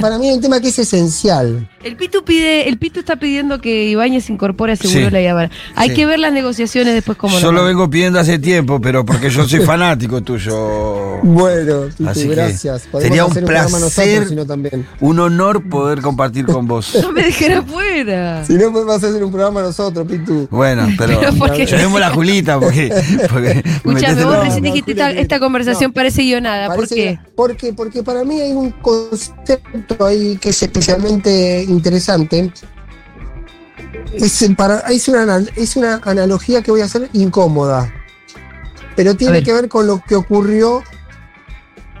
[0.00, 1.68] para mí hay un tema que es esencial.
[1.82, 5.10] El Pitu pide, el Pitu está pidiendo que Ibáñez incorpore a Seguro Sí.
[5.10, 5.50] la Habana.
[5.74, 5.94] Hay Sí.
[5.96, 9.46] que ver las negociaciones después como Yo lo vengo pidiendo hace tiempo, pero porque yo
[9.48, 10.56] soy fanático tuyo.
[11.22, 12.82] Bueno, Pitu, Así que gracias.
[12.90, 14.86] Podemos sería un placer, nosotros, sino también.
[15.00, 16.94] un honor poder compartir con vos.
[17.02, 18.44] No me dejen afuera.
[18.44, 20.46] Si no, podemos hacer un programa nosotros, Pitu.
[20.56, 21.66] Bueno, pero, Pero porque-
[22.00, 22.88] la Julita porque,
[23.30, 25.94] porque Escuchame, vos recién no, dijiste esta, conversación no.
[25.94, 26.66] parece guionada.
[26.68, 27.02] ¿Por Parece qué?
[27.02, 32.52] que- porque, porque para mí hay un concepto ahí que es especialmente interesante.
[34.12, 37.92] Es, el para, es, una, es una analogía que voy a hacer incómoda,
[38.94, 39.44] pero A tiene ver.
[39.44, 40.82] que ver con lo que ocurrió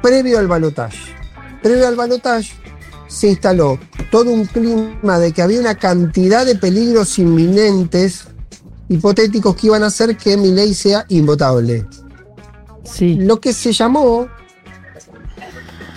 [0.02, 0.98] previo al balotaje.
[1.62, 2.52] Previo al balotaje
[3.08, 3.78] se instaló
[4.10, 8.28] todo un clima de que había una cantidad de peligros inminentes,
[8.88, 11.86] hipotéticos, que iban a hacer que mi ley sea invotable.
[12.84, 13.16] Sí.
[13.16, 14.28] Lo que se llamó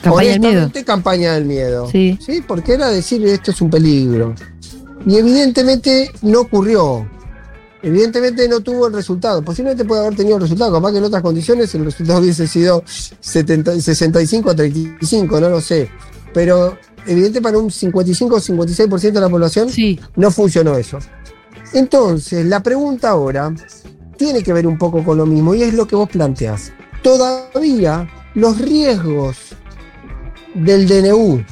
[0.01, 0.51] Campaña del miedo.
[0.51, 1.89] honestamente, campaña del miedo.
[1.91, 2.17] Sí.
[2.47, 4.33] Porque era decir esto es un peligro.
[5.05, 7.07] Y evidentemente no ocurrió.
[7.81, 9.41] Evidentemente no tuvo el resultado.
[9.41, 10.73] Posiblemente puede haber tenido el resultado.
[10.73, 12.83] Capaz que en otras condiciones el resultado hubiese sido
[13.19, 15.89] 70 65 a 35, no lo sé.
[16.33, 19.69] Pero evidente para un 55 o 56% de la población
[20.15, 20.99] no funcionó eso.
[21.73, 23.53] Entonces, la pregunta ahora
[24.17, 26.71] tiene que ver un poco con lo mismo y es lo que vos planteás.
[27.01, 29.37] Todavía los riesgos
[30.53, 31.43] del DNU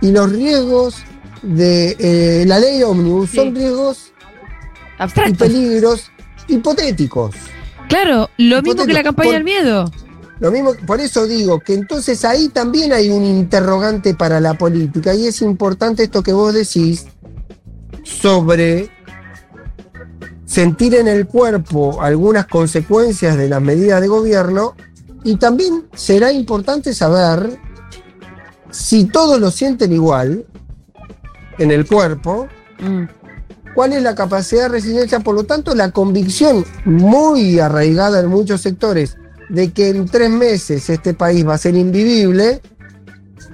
[0.00, 0.96] y los riesgos
[1.42, 4.12] de eh, la ley ómnibus son riesgos
[5.26, 6.10] y peligros
[6.48, 7.34] hipotéticos.
[7.88, 9.90] Claro, lo mismo que la campaña Por- del miedo.
[10.40, 15.14] Lo mismo, por eso digo que entonces ahí también hay un interrogante para la política
[15.14, 17.06] y es importante esto que vos decís
[18.02, 18.90] sobre
[20.52, 24.74] sentir en el cuerpo algunas consecuencias de las medidas de gobierno
[25.24, 27.58] y también será importante saber
[28.70, 30.44] si todos lo sienten igual
[31.58, 32.48] en el cuerpo,
[32.80, 33.04] Mm.
[33.74, 38.60] cuál es la capacidad de resiliencia, por lo tanto la convicción muy arraigada en muchos
[38.60, 39.16] sectores
[39.48, 42.60] de que en tres meses este país va a ser invivible,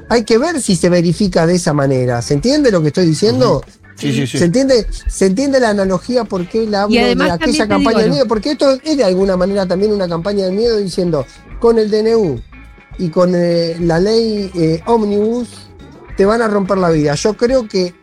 [0.08, 2.22] hay que ver si se verifica de esa manera.
[2.22, 3.62] ¿Se entiende lo que estoy diciendo?
[3.98, 4.38] Sí, sí, sí.
[4.38, 8.00] ¿Se entiende, ¿Se entiende la analogía por qué la hablo Y de aquella campaña digo
[8.00, 8.26] del miedo?
[8.28, 11.26] Porque esto es de alguna manera también una campaña del miedo diciendo,
[11.58, 12.40] con el DNU
[12.98, 15.48] y con eh, la ley eh, Omnibus
[16.16, 17.14] te van a romper la vida.
[17.14, 17.94] Yo creo que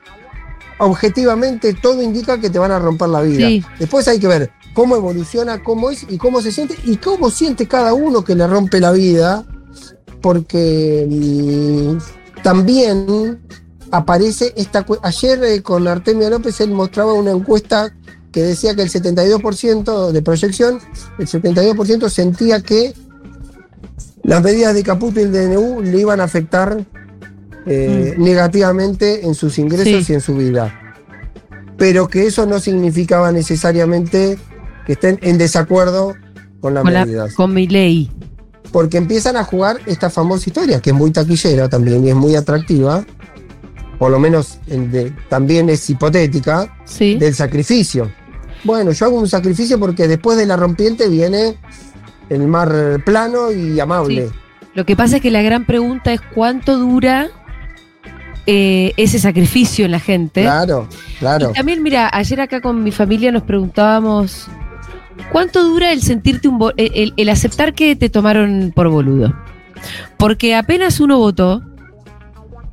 [0.80, 3.48] objetivamente todo indica que te van a romper la vida.
[3.48, 3.64] Sí.
[3.80, 7.68] Después hay que ver cómo evoluciona, cómo es y cómo se siente y cómo siente
[7.68, 9.46] cada uno que le rompe la vida,
[10.22, 13.40] porque mm, también
[13.92, 14.86] aparece esta...
[15.04, 17.94] Ayer eh, con Artemio López él mostraba una encuesta
[18.32, 20.80] que decía que el 72% de proyección,
[21.20, 22.94] el 72% sentía que
[24.24, 26.84] las medidas de Caputo y el DNU le iban a afectar
[27.66, 30.12] eh, negativamente en sus ingresos Sí.
[30.12, 30.74] y en su vida.
[31.78, 34.38] Pero que eso no significaba necesariamente
[34.86, 36.14] que estén en desacuerdo
[36.60, 37.34] con las Con, la- medidas.
[37.36, 38.12] con mi ley.
[38.72, 42.36] Porque empiezan a jugar esta famosa historia, que es muy taquillera también y es muy
[42.36, 43.06] atractiva,
[43.98, 47.16] por lo menos de- también es hipotética, Sí.
[47.16, 48.12] del sacrificio.
[48.64, 51.56] Bueno, yo hago un sacrificio porque después de la rompiente viene
[52.30, 54.30] el mar plano y amable.
[54.74, 57.30] Lo que pasa es que la gran pregunta es cuánto dura
[58.48, 60.42] eh, ese sacrificio en la gente.
[60.44, 60.88] Claro,
[61.20, 61.50] claro.
[61.52, 64.48] Y también, mira, ayer acá con mi familia nos preguntábamos
[65.32, 69.34] cuánto dura el sentirte un el- el aceptar que te tomaron por boludo.
[70.18, 71.64] Porque apenas uno votó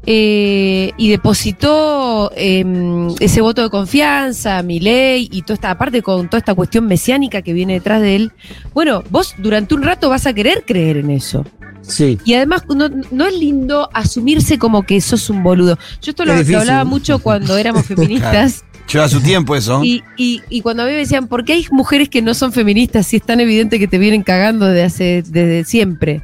[0.04, 6.28] eh, y depositó em, ese voto de confianza, mi ley y toda esta aparte con
[6.28, 8.32] toda esta cuestión mesiánica que viene detrás de él.
[8.74, 11.44] Bueno, vos durante un rato vas a querer creer en eso.
[11.82, 12.18] Sí.
[12.24, 15.78] Y además no, no es lindo asumirse como que sos un boludo.
[16.00, 18.64] Yo esto lo, hablaba mucho cuando éramos feministas.
[18.92, 19.82] Lleva su tiempo eso.
[19.84, 22.52] Y, y, y cuando a mí me decían, ¿por qué hay mujeres que no son
[22.52, 26.22] feministas si es tan evidente que te vienen cagando desde, hace, desde siempre?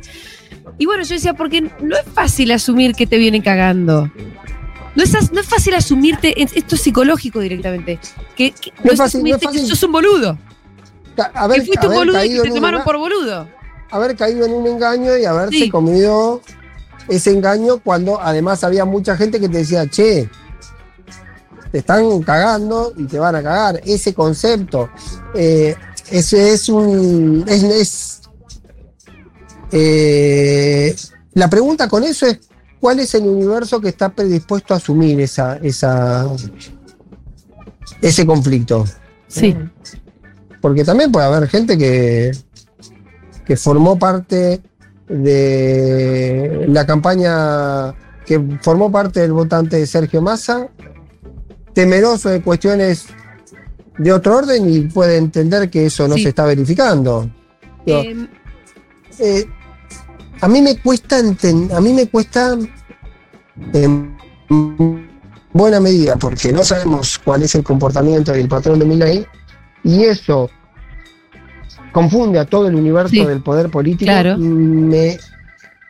[0.78, 4.10] Y bueno, yo decía, porque no es fácil asumir que te vienen cagando.
[4.94, 7.98] No es, no es fácil asumirte, es- esto es psicológico directamente,
[8.36, 10.38] que, que no, No es fácil, no es asumirte que sos un boludo.
[11.16, 13.48] Ca- haber- que fuiste un boludo y que te tomaron por boludo.
[13.90, 15.70] haber caído en un engaño y haberse Sí.
[15.70, 16.40] comido
[17.08, 20.28] ese engaño cuando además había mucha gente que te decía, che,
[21.72, 23.80] te están cagando y te van a cagar.
[23.84, 24.90] Ese concepto,
[25.34, 25.74] eh,
[26.10, 27.44] ese es un...
[27.46, 28.17] Es, es,
[29.72, 30.94] eh,
[31.34, 32.40] la pregunta con eso es,
[32.80, 36.26] ¿cuál es el universo que está predispuesto a asumir esa, esa,
[38.02, 38.84] ese conflicto?
[39.26, 39.56] Sí.
[40.60, 42.32] Porque también puede haber gente que,
[43.44, 44.60] que formó parte
[45.08, 47.94] de la campaña,
[48.26, 50.68] que formó parte del votante de Sergio Massa,
[51.72, 53.06] temeroso de cuestiones
[53.98, 56.24] de otro orden y puede entender que eso no Sí.
[56.24, 57.30] se está verificando.
[57.86, 58.28] Digo, Em,
[59.18, 59.46] eh,
[60.40, 62.56] a mí me cuesta enten- a mí me cuesta
[63.72, 64.16] en
[65.52, 69.26] buena medida porque no sabemos cuál es el comportamiento del patrón de mi ley
[69.84, 70.50] y eso
[71.92, 73.24] confunde a todo el universo Sí.
[73.24, 74.36] del poder político Claro.
[74.38, 75.18] me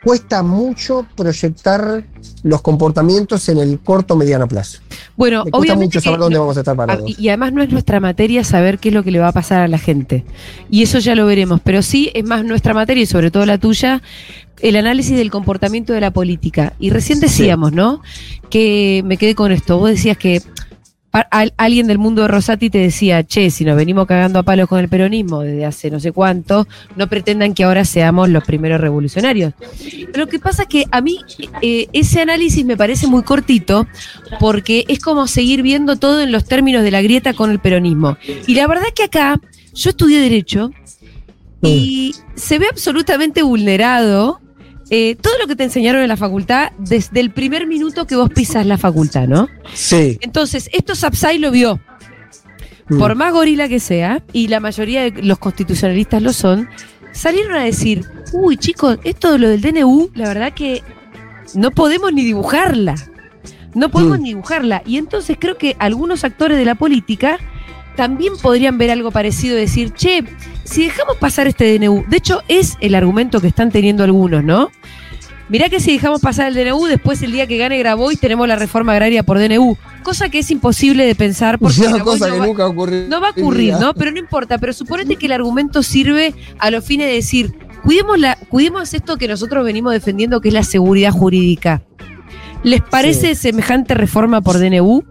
[0.02, 2.04] cuesta mucho proyectar
[2.42, 4.78] los comportamientos en el corto mediano plazo
[5.18, 7.52] bueno, me cuesta obviamente mucho saber dónde vamos a estar Ah, parados Y y además
[7.52, 9.78] no es nuestra materia saber qué es lo que le va a pasar a la
[9.78, 10.24] gente.
[10.70, 11.60] Y eso ya lo veremos.
[11.62, 14.00] Pero sí es más nuestra materia y sobre todo la tuya,
[14.60, 16.74] el análisis del comportamiento de la política.
[16.78, 18.00] Y recién decíamos, ¿no?
[18.48, 19.78] Que me quedé con esto.
[19.78, 20.40] Vos decías que
[21.30, 24.68] a- alguien del mundo de Rosati te decía, che, si nos venimos cagando a palos
[24.68, 28.80] con el peronismo desde hace no sé cuánto, no pretendan que ahora seamos los primeros
[28.80, 29.54] revolucionarios.
[30.14, 31.18] Lo que pasa es que a mí
[31.62, 33.86] eh, ese análisis me parece muy cortito
[34.40, 38.16] porque es como seguir viendo todo en los términos de la grieta con el peronismo.
[38.46, 39.40] Y la verdad que acá
[39.74, 40.70] yo estudié derecho
[41.62, 44.40] y se ve absolutamente vulnerado
[44.90, 48.30] eh, todo lo que te enseñaron en la facultad desde el primer minuto que vos
[48.30, 49.48] pisas la facultad, ¿no?
[49.74, 51.80] sí Entonces, esto Sapsai lo vio.
[52.88, 52.98] Mm.
[52.98, 56.68] Por más gorila que sea, y la mayoría de los constitucionalistas lo son,
[57.12, 60.82] salieron a decir, uy chicos, esto de lo del DNU, la verdad que
[61.54, 62.94] no podemos ni dibujarla.
[63.74, 64.22] No podemos Mm.
[64.22, 64.82] ni dibujarla.
[64.86, 67.38] Y entonces creo que algunos actores de la política
[67.96, 70.24] también podrían ver algo parecido, decir, che,
[70.64, 74.70] si dejamos pasar este DNU, de hecho es el argumento que están teniendo algunos, ¿no?
[75.48, 78.56] Mirá que si dejamos pasar el DNU, después el día que gane Grabois tenemos la
[78.56, 79.76] reforma agraria por DNU.
[80.02, 82.62] Cosa que es imposible de pensar porque una Grabois cosa no que va- nunca
[83.08, 83.94] no va a ocurrir, ¿no?
[83.94, 84.58] Pero no importa.
[84.58, 89.16] Pero suponete que el argumento sirve a los fines de decir, cuidemos, la, cuidemos esto
[89.16, 91.82] que nosotros venimos defendiendo, que es la seguridad jurídica.
[92.62, 95.02] ¿Les parece semejante reforma por DNU?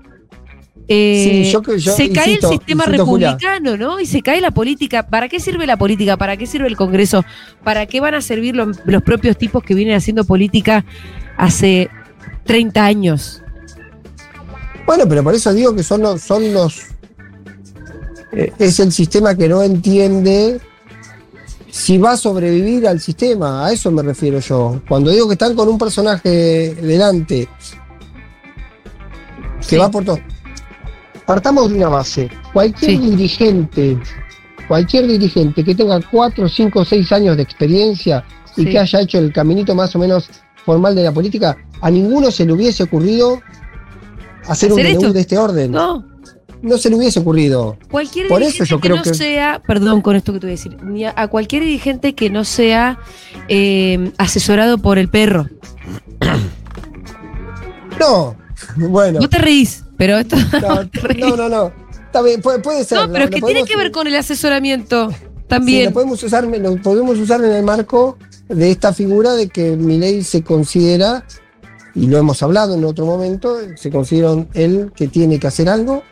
[0.90, 3.32] Eh, Sí, yo que- yo se cae el sistema insisto, Julia.
[3.34, 4.00] republicano, ¿no?
[4.00, 5.08] Y se cae la política.
[5.08, 6.16] ¿Para qué sirve la política?
[6.18, 7.26] ¿Para qué sirve el Congreso?
[7.64, 10.86] ¿Para qué van a servir lo- los propios tipos que vienen haciendo política
[11.38, 11.90] hace
[12.46, 13.42] 30 años?
[14.86, 16.80] Bueno, pero por eso digo que son los, son los
[18.32, 20.62] eh, es el sistema que no entiende
[21.70, 24.82] si va a sobrevivir al sistema, a eso me refiero yo.
[24.88, 27.48] Cuando digo que están con un personaje delante
[29.68, 30.20] que va por todo.
[31.28, 32.30] Partamos de una base.
[32.54, 33.98] Cualquier dirigente,
[34.68, 38.24] cualquier dirigente que tenga 4, 5, 6 años de experiencia
[38.56, 38.70] y Sí.
[38.70, 40.30] que haya hecho el caminito más o menos
[40.66, 43.42] formal de la política, a ninguno se le hubiese ocurrido
[44.48, 45.14] hacer un ¿Hacer DNU esto?
[45.14, 45.72] de este orden.
[45.72, 46.06] No.
[46.62, 47.78] no se le hubiese ocurrido.
[47.92, 50.48] Cualquier Por eso dirigente yo que creo no que- sea, perdón con esto que te
[50.48, 52.98] voy a decir, ni a, a cualquier dirigente que no sea
[53.48, 55.48] eh, asesorado por el perro.
[58.00, 58.36] No,
[58.90, 59.20] bueno.
[59.20, 60.36] No te reís, pero esto.
[60.62, 60.84] No,
[61.30, 61.72] no, no, no.
[62.06, 62.98] Está bien, puede, puede ser.
[63.00, 65.16] No, lo- pero es lo que tiene que ver con el asesoramiento Sí,
[65.48, 65.86] también.
[65.86, 68.18] lo podemos usar, lo podemos usar en el marco
[68.48, 71.26] de esta figura de que Milei se considera,
[71.96, 76.04] y lo hemos hablado en otro momento, se considera él que tiene que hacer algo,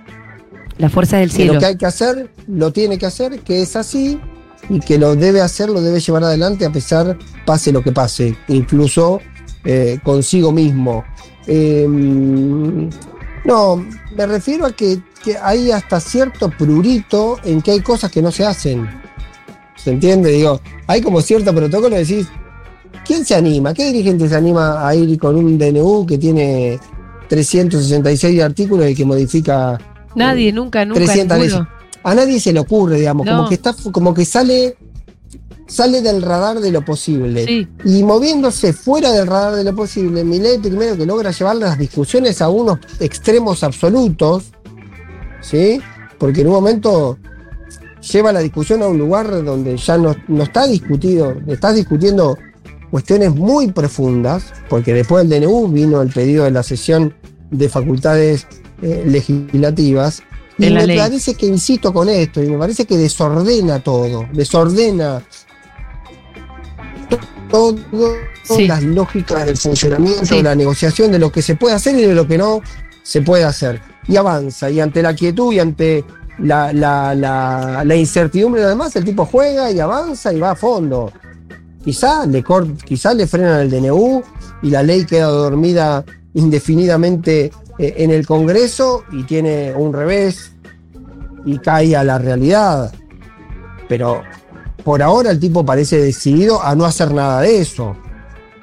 [0.77, 1.53] La fuerza del que cielo.
[1.53, 4.19] lo que hay que hacer, lo tiene que hacer, que es así,
[4.69, 8.35] y que lo debe hacer, lo debe llevar adelante a pesar, pase lo que pase,
[8.47, 9.19] incluso
[9.63, 11.03] eh, consigo mismo.
[11.47, 11.87] Eh,
[13.45, 13.85] no,
[14.15, 18.31] me refiero a que, que hay hasta cierto prurito en que hay cosas que no
[18.31, 18.87] se hacen.
[19.75, 20.31] ¿Se entiende?
[20.31, 22.27] Digo, hay como cierto protocolo, decís,
[23.05, 23.73] ¿quién se anima?
[23.73, 26.79] ¿Qué dirigente se anima a ir con un DNU que tiene
[27.29, 29.77] 366 artículos y que modifica
[30.15, 31.01] Nadie, nunca, nunca.
[31.03, 31.59] 300 ninguno.
[31.59, 31.75] leyes.
[32.03, 33.35] A nadie se le ocurre, digamos, No.
[33.37, 34.77] como que está, como que sale,
[35.67, 37.45] sale del radar de lo posible.
[37.45, 37.67] Sí.
[37.85, 42.41] Y moviéndose fuera del radar de lo posible, Milei primero que logra llevar las discusiones
[42.41, 44.45] a unos extremos absolutos,
[45.41, 45.79] ¿sí?
[46.17, 47.17] Porque en un momento
[48.11, 52.37] lleva la discusión a un lugar donde ya no, no está discutido, estás discutiendo
[52.91, 57.13] cuestiones muy profundas, porque después del DNU vino el pedido de la sesión
[57.51, 58.47] de facultades
[58.81, 60.23] eh, legislativas.
[60.57, 60.97] Y me ley.
[60.97, 65.21] parece que insisto con esto, y me parece que desordena todo, desordena
[67.55, 67.75] todo,
[68.43, 68.67] Sí.
[68.67, 70.35] las lógicas del funcionamiento, Sí.
[70.37, 72.61] de la negociación, de lo que se puede hacer y de lo que no
[73.03, 73.81] se puede hacer.
[74.07, 76.03] Y avanza, y ante la quietud y ante
[76.39, 81.11] la, la, la, la incertidumbre además, el tipo juega y avanza y va a fondo.
[81.83, 82.43] Quizá le,
[82.83, 84.21] quizá le frenan el DNU
[84.63, 86.03] y la ley queda dormida
[86.33, 90.51] indefinidamente eh, en el Congreso y tiene un revés
[91.45, 92.91] y cae a la realidad.
[93.87, 94.23] Pero
[94.85, 97.97] por ahora el tipo parece decidido a no hacer nada de eso.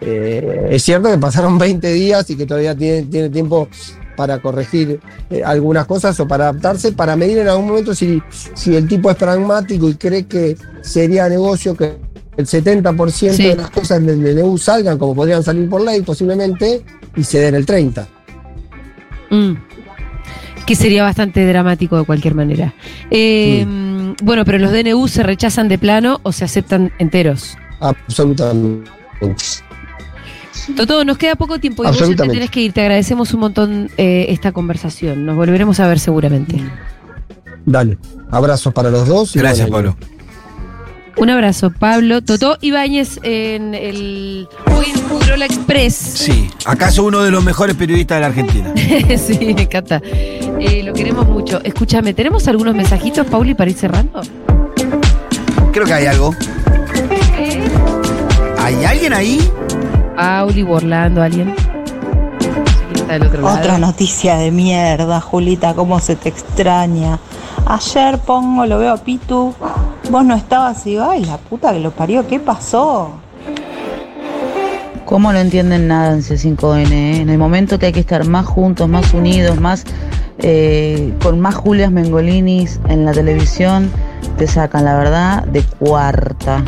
[0.01, 3.69] Eh, es cierto que pasaron 20 días y que todavía tiene, tiene tiempo
[4.17, 5.01] para corregir
[5.31, 8.23] eh, algunas cosas o para adaptarse, para medir en algún momento si,
[8.55, 11.97] si el tipo es pragmático y cree que sería negocio que
[12.37, 13.43] el 70% Sí.
[13.49, 16.83] de las cosas del DNU salgan como podrían salir por ley posiblemente
[17.17, 18.07] y ceder el 30%.
[19.31, 19.53] Mm.
[20.67, 22.75] Que sería bastante dramático de cualquier manera.
[23.11, 23.67] Eh,
[24.23, 27.57] Bueno, pero los DNU se rechazan de plano o se aceptan enteros.
[27.81, 28.91] Absolutamente.
[30.77, 32.73] Toto, nos queda poco tiempo y vos ya te tenés que ir.
[32.73, 35.27] Te agradecemos un montón eh, esta conversación.
[35.27, 36.61] Nos volveremos a ver seguramente.
[37.67, 37.99] Dale.
[38.31, 39.37] Abrazos para los dos.
[39.37, 40.12] y Gracias, bueno, Pablo.
[41.17, 42.23] Un abrazo, Pablo.
[42.23, 45.95] Toto Ibáñez en el hoy en Furola Express.
[45.95, 48.73] Sí, acaso uno de los mejores periodistas de la Argentina.
[49.19, 50.01] sí, me encanta.
[50.05, 51.61] Eh, lo queremos mucho.
[51.63, 54.23] Escúchame, ¿tenemos algunos mensajitos, Pauli, para ir cerrando?
[55.73, 56.35] Creo que hay algo.
[58.59, 59.41] ¿Hay alguien ahí?
[60.17, 61.49] Pauli, Borlando, alguien.
[61.49, 63.59] No sé quién está del otro lado.
[63.59, 67.19] Otra noticia de mierda, Julita, cómo se te extraña.
[67.67, 69.55] Ayer pongo, lo veo a Pitu,
[70.11, 73.13] vos no estabas y digo, ay, la puta que lo parió, ¿qué pasó?
[75.05, 76.93] ¿Cómo no entienden nada en C5N?
[76.93, 77.21] eh?
[77.21, 79.85] En el momento que hay que estar más juntos, más unidos, más
[80.39, 83.91] eh, con más Julias Mengolinis en la televisión,
[84.39, 86.65] te sacan la verdad de cuarta.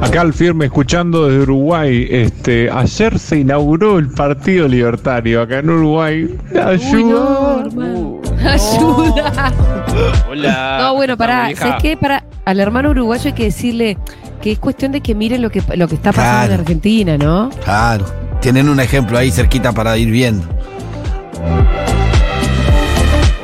[0.00, 5.70] Acá al firme escuchando desde Uruguay, este, ayer se inauguró el Partido Libertario acá en
[5.70, 6.38] Uruguay.
[6.54, 7.64] Ayuda.
[8.44, 9.52] Ayuda.
[10.30, 10.78] Hola.
[10.80, 11.96] No, bueno, ¿Cómo para, estamos, ¿sabes qué?
[11.96, 13.98] Para, al hermano uruguayo hay que decirle
[14.42, 16.54] que es cuestión de que mire lo que, lo que está pasando Claro.
[16.54, 17.50] en Argentina, ¿no?
[17.64, 18.04] Claro.
[18.40, 20.46] Tienen un ejemplo ahí cerquita para ir viendo.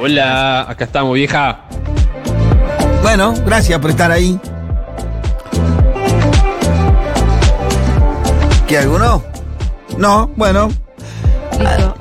[0.01, 1.61] Hola, acá estamos, vieja.
[3.03, 4.39] Bueno, gracias por estar ahí.
[8.69, 9.23] ¿Qué alguno?
[9.99, 10.69] No, bueno.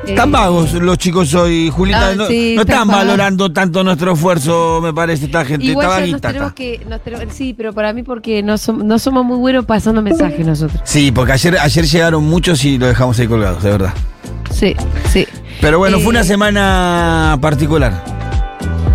[0.08, 2.10] Están vagos los chicos hoy, Julita.
[2.10, 5.66] Ah, no, sí, no están valorando tanto nuestro esfuerzo, me parece, esta gente.
[5.66, 6.56] Igual está nos vaguita, tenemos está.
[6.56, 10.02] que, nos tenemos- sí, pero para mí porque no, som- no somos muy buenos pasando
[10.02, 10.82] mensajes nosotros.
[10.84, 13.94] Sí, porque ayer, ayer llegaron muchos y lo dejamos ahí colgados, de verdad.
[14.52, 14.76] Sí,
[15.12, 15.28] sí.
[15.62, 18.04] Pero bueno, fue Eh, una semana particular.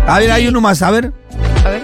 [0.07, 1.11] A ver, hay uno más, a ver.
[1.65, 1.81] A ver.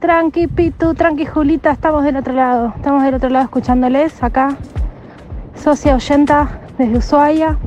[0.00, 2.72] Tranqui, Pitu, tranqui, Julita, estamos del otro lado.
[2.76, 4.56] Estamos del otro lado escuchándoles acá.
[5.62, 7.58] Socia oyenta desde Ushuaia,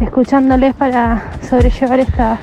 [0.00, 2.38] escuchándoles para sobrellevar esta,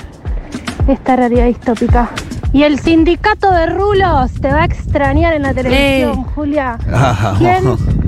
[0.88, 2.09] esta realidad distópica.
[2.53, 6.78] Y el sindicato de rulos te va a extrañar en la televisión, Julia.
[6.91, 7.63] Ah, ¿Quién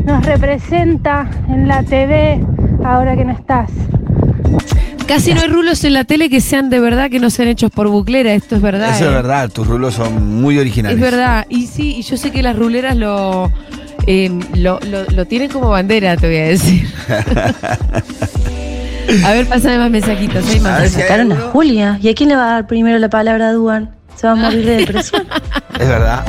[0.05, 2.45] nos representa en la TV
[2.83, 3.71] ahora que no estás?
[5.07, 7.71] Casi no hay rulos en la tele que sean de verdad que no sean hechos
[7.71, 8.95] por buclera, esto es verdad.
[8.95, 9.13] Eso es ¿eh?
[9.13, 10.97] verdad, tus rulos son muy originales.
[10.97, 13.51] Es verdad, y sí, y yo sé que las ruleras lo,
[14.07, 16.87] eh, lo, lo- lo tienen como bandera, te voy a decir.
[19.23, 20.91] A ver, pásame más mensajitos, hay más.
[20.91, 21.99] Sacaron a Julia.
[22.01, 23.91] ¿Y a quién le va a dar primero la palabra a Duan?
[24.15, 25.27] Se va a morir de depresión.
[25.79, 26.23] Es verdad,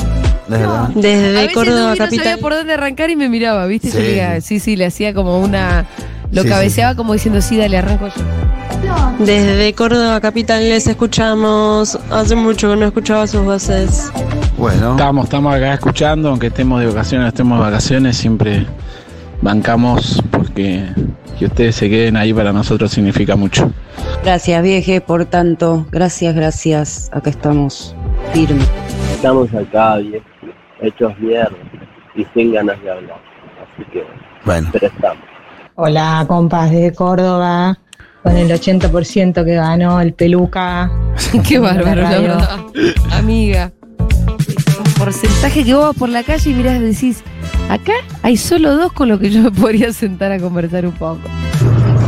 [0.45, 0.85] es verdad.
[0.85, 3.89] a Desde veces Córdoba Dubi no sabía por dónde arrancar y me miraba, ¿viste?
[3.89, 4.03] Yo Sí.
[4.03, 5.87] le sí, sí, le hacía como una.
[6.33, 9.25] Lo Sí, sí, cabeceaba como diciendo, sí, dale, arranco yo.
[9.25, 11.99] Desde Córdoba Capital les escuchamos.
[12.11, 14.13] Hace mucho que no escuchaba sus voces.
[14.59, 14.93] Bueno.
[14.93, 18.67] Estamos, estamos acá escuchando, aunque estemos de vacaciones, estemos de vacaciones, siempre
[19.43, 20.85] bancamos porque
[21.39, 23.71] que ustedes se queden ahí para nosotros significa mucho.
[24.23, 25.87] Gracias, vieje, por tanto.
[25.91, 27.11] Gracias, gracias.
[27.13, 27.95] Acá estamos,
[28.33, 28.69] firmes.
[29.13, 30.25] Estamos acá, viejo,
[30.81, 31.57] hechos mierda
[32.15, 33.21] y sin ganas de hablar.
[33.63, 34.05] Así que,
[34.45, 34.69] bueno.
[34.73, 35.36] pero estamos.
[35.77, 37.79] Hola, compas de Córdoba,
[38.23, 40.91] con el 80% que ganó el peluca.
[41.47, 42.59] Qué bárbaro, la verdad.
[43.13, 43.73] Amiga.
[43.89, 47.23] Un porcentaje que vos vas por la calle y mirás y decís,
[47.69, 51.21] acá hay solo dos con los que yo me podría sentar a conversar un poco.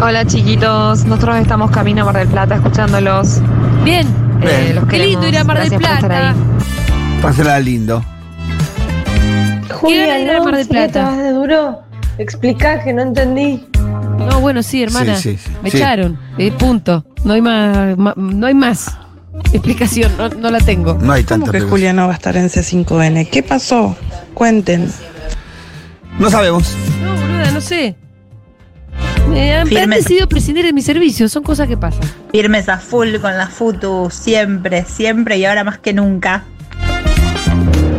[0.01, 3.41] Hola chiquitos, nosotros estamos camino a Mar del Plata escuchándolos.
[3.85, 4.07] Bien,
[4.43, 6.31] Eh, los Qué lindo ir a Mar del Gracias por estar Plata.
[6.31, 7.21] ahí.
[7.21, 8.03] Pásela lindo.
[9.73, 11.13] Julia, ir a Mar del Plata?
[11.17, 11.83] de duro?
[12.19, 13.67] Explica que no entendí.
[14.19, 15.17] No, bueno, sí, hermana.
[15.17, 15.51] Sí, sí, sí.
[15.63, 15.77] Me Sí.
[15.77, 16.19] echaron.
[16.37, 17.05] Eh, punto.
[17.25, 18.97] No hay más, ma- no hay más
[19.53, 20.13] explicación.
[20.19, 20.95] No, no la tengo.
[20.95, 21.71] No hay ¿Cómo tanta que explicación.
[21.71, 23.29] Julia no va a estar en C5N?
[23.31, 23.97] ¿Qué pasó?
[24.35, 24.91] Cuenten.
[26.19, 26.77] No sabemos.
[27.03, 27.95] No, boluda, no sé.
[29.29, 31.29] Me han, me han decidido prescindir de mi servicio.
[31.29, 32.01] Son cosas que pasan.
[32.33, 36.45] Firmes a full con la FUTU, siempre, siempre y ahora más que nunca.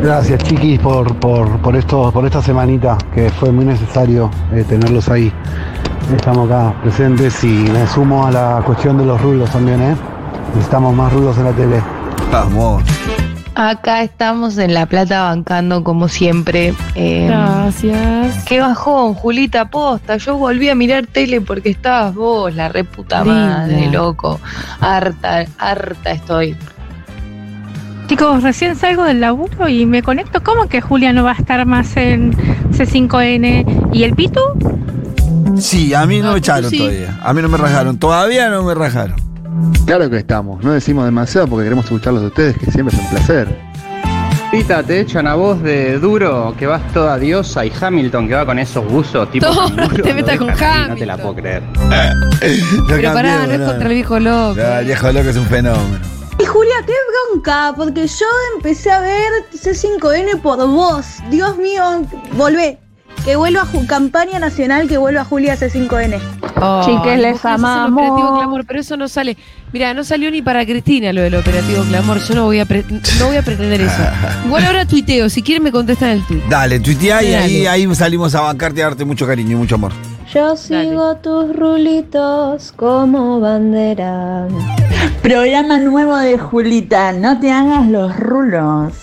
[0.01, 5.09] Gracias chiquis por, por, por, esto, por esta semanita que fue muy necesario eh, tenerlos
[5.09, 5.31] ahí.
[6.15, 9.95] Estamos acá presentes y me sumo a la cuestión de los rulos también, ¿eh?
[10.55, 11.83] Necesitamos más rulos en la tele.
[12.31, 12.83] Vamos.
[13.55, 16.73] Acá estamos en La Plata bancando como siempre.
[16.95, 18.45] Eh, Gracias.
[18.45, 20.15] Qué bajón, Julita Posta.
[20.15, 24.39] Yo volví a mirar tele porque estabas vos, la reputa madre, loco.
[24.79, 26.55] Harta, harta estoy.
[28.09, 30.41] Chicos, recién salgo del laburo y me conecto.
[30.43, 32.33] ¿Cómo que Julia no va a estar más en
[32.71, 33.91] C5N?
[33.93, 34.39] ¿Y el Pitu?
[35.59, 36.79] Sí, a mí no, No, me echaron sí.
[36.79, 37.19] todavía.
[37.21, 37.97] A mí no me rajaron.
[37.99, 39.15] Todavía no me rajaron.
[39.85, 43.09] Claro que estamos, no decimos demasiado porque queremos escucharlos de ustedes, que siempre es un
[43.09, 43.57] placer.
[44.51, 48.45] Pita, te echan a vos de duro que vas toda diosa y Hamilton que va
[48.45, 50.97] con esos buzos tipo No, canguro, te metas con ahí, No Hamilton.
[50.97, 51.63] te la puedo creer.
[52.87, 54.55] Pero pará, no es contra el viejo loco.
[54.55, 56.18] No, el viejo loco es un fenómeno.
[56.39, 56.93] Y Julia, qué
[57.33, 58.25] bronca, porque yo
[58.55, 61.05] empecé a ver C5N por vos.
[61.29, 62.77] Dios mío, volvé.
[63.25, 66.17] Que vuelva Ju- campaña nacional, que vuelva Julia C5N.
[66.85, 67.91] Chiques, les amamos.
[68.01, 69.35] Operativo Clamor, pero eso no sale.
[69.73, 72.19] Mira, no salió ni para Cristina lo del operativo Clamor.
[72.23, 72.85] Yo no voy a, pre-
[73.19, 74.01] no voy a pretender eso.
[74.45, 75.29] Igual ahora tuiteo.
[75.29, 76.43] Si quieren me contestan el tuit.
[76.45, 79.75] Dale, tuitea y ahí, ahí salimos a bancarte y a darte mucho cariño y mucho
[79.75, 79.91] amor.
[80.33, 84.47] Yo sigo tus rulitos como bandera.
[85.23, 88.93] Programa nuevo de Julita, no te hagas los rulos.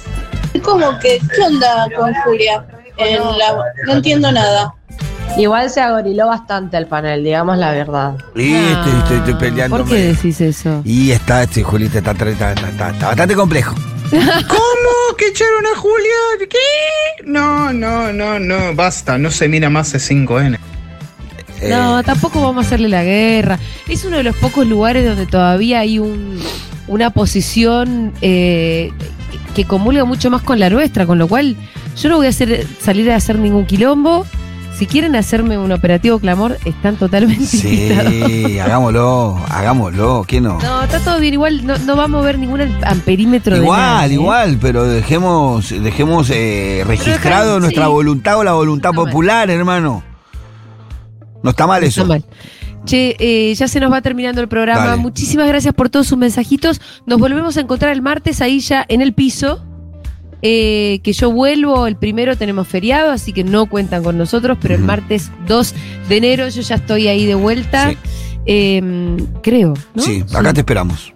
[0.62, 1.18] ¿Cómo que?
[1.34, 2.64] ¿Qué onda con Julia?
[3.86, 4.72] no entiendo nada.
[5.36, 8.14] Igual se agoriló bastante el panel, digamos la verdad.
[8.34, 9.76] Y estoy, estoy, estoy peleando.
[9.78, 10.80] ¿Por qué decís eso?
[10.84, 13.74] Y está, este, Julita, está, está, está, está- está bastante complejo.
[14.10, 15.16] ¿Cómo?
[15.18, 16.48] ¿Que echaron a Julia?
[16.48, 17.24] ¿Qué?
[17.26, 20.58] No, no, no, no, basta, no se mira más C5N.
[21.60, 23.58] Eh, No, tampoco vamos a hacerle la guerra.
[23.88, 26.38] Es uno de los pocos lugares donde todavía hay un,
[26.88, 28.92] una posición eh,
[29.54, 31.56] que comulga mucho más con la nuestra, con lo cual
[31.96, 34.26] yo no voy a hacer, salir a hacer ningún quilombo.
[34.78, 38.12] Si quieren hacerme un operativo clamor, están totalmente invitados.
[38.12, 40.58] Sí, hagámoslo, hagámoslo, ¿qué no?
[40.60, 43.80] No, está todo bien, igual no, no va a mover ningún am- amperímetro de Igual,
[43.80, 44.12] nada, ¿eh?
[44.12, 47.90] igual, pero dejemos, dejemos eh, registrado dejar- nuestra sí.
[47.90, 50.02] voluntad o la voluntad popular, hermano.
[51.46, 52.04] No está mal eso.
[52.84, 54.84] Che, eh, ya se nos va terminando el programa.
[54.86, 55.00] Dale.
[55.00, 56.80] Muchísimas gracias por todos sus mensajitos.
[57.06, 59.64] Nos volvemos a encontrar el martes ahí ya en el piso.
[60.42, 64.74] Eh, que yo vuelvo, el primero tenemos feriado, así que no cuentan con nosotros, pero
[64.74, 65.74] el martes 2
[66.08, 67.92] de enero yo ya estoy ahí de vuelta.
[68.44, 70.02] Eh, creo, ¿no?
[70.02, 71.14] Sí, acá te esperamos.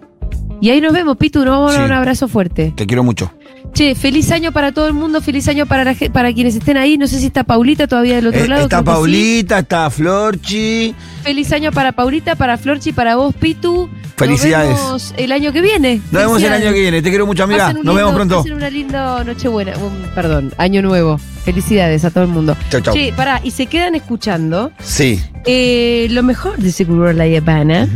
[0.61, 1.91] Y ahí nos vemos, Pitu, nos vamos a dar Sí.
[1.91, 2.71] un abrazo fuerte.
[2.75, 3.33] Te quiero mucho.
[3.73, 6.97] Che, feliz año para todo el mundo, feliz año para, la para quienes estén ahí.
[6.97, 8.63] No sé si está Paulita todavía del otro Eh, lado.
[8.63, 8.83] está sí.
[8.83, 10.93] Paulita, está Florchi.
[11.23, 13.89] Feliz año para Paulita, para Florchi, para vos, Pitu.
[14.17, 14.71] Felicidades.
[14.71, 16.01] Nos vemos el año que viene.
[16.11, 17.01] Nos vemos el año que viene.
[17.01, 17.73] Te quiero mucho, amiga.
[17.73, 18.37] Nos vemos pronto.
[18.39, 19.73] pasen una linda Nochebuena.
[19.77, 21.17] un- perdón, año nuevo.
[21.45, 22.55] Felicidades a todo el mundo.
[22.69, 22.93] Chau, chau.
[22.93, 25.19] Che, pará, y se quedan escuchando Sí.
[25.45, 27.87] eh, lo mejor de Seguro La Habana.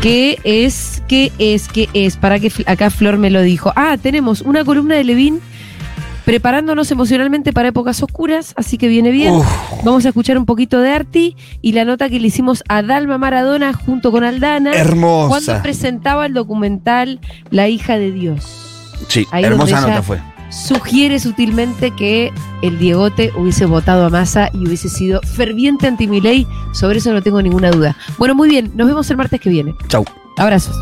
[0.00, 1.02] ¿Qué es?
[1.08, 1.68] ¿Qué es?
[1.68, 2.16] ¿Qué es?
[2.16, 3.70] Para que acá Flor me lo dijo.
[3.76, 5.40] Ah, tenemos una columna de Levín
[6.24, 9.34] preparándonos emocionalmente para épocas oscuras, así que viene bien.
[9.34, 9.46] Uf.
[9.84, 13.18] Vamos a escuchar un poquito de Arti y la nota que le hicimos a Dalma
[13.18, 14.72] Maradona junto con Aldana.
[14.72, 15.28] Hermosa.
[15.28, 17.20] Cuando presentaba el documental
[17.50, 18.96] La hija de Dios.
[19.08, 20.18] Sí, Ahí hermosa nota fue.
[20.50, 22.32] Sugiere sutilmente que
[22.62, 26.46] el Diegote hubiese votado a Massa y hubiese sido ferviente anti Milei.
[26.72, 27.96] Sobre eso no tengo ninguna duda.
[28.18, 28.72] Bueno, muy bien.
[28.74, 29.74] Nos vemos el martes que viene.
[29.88, 30.04] Chau.
[30.36, 30.76] Abrazos.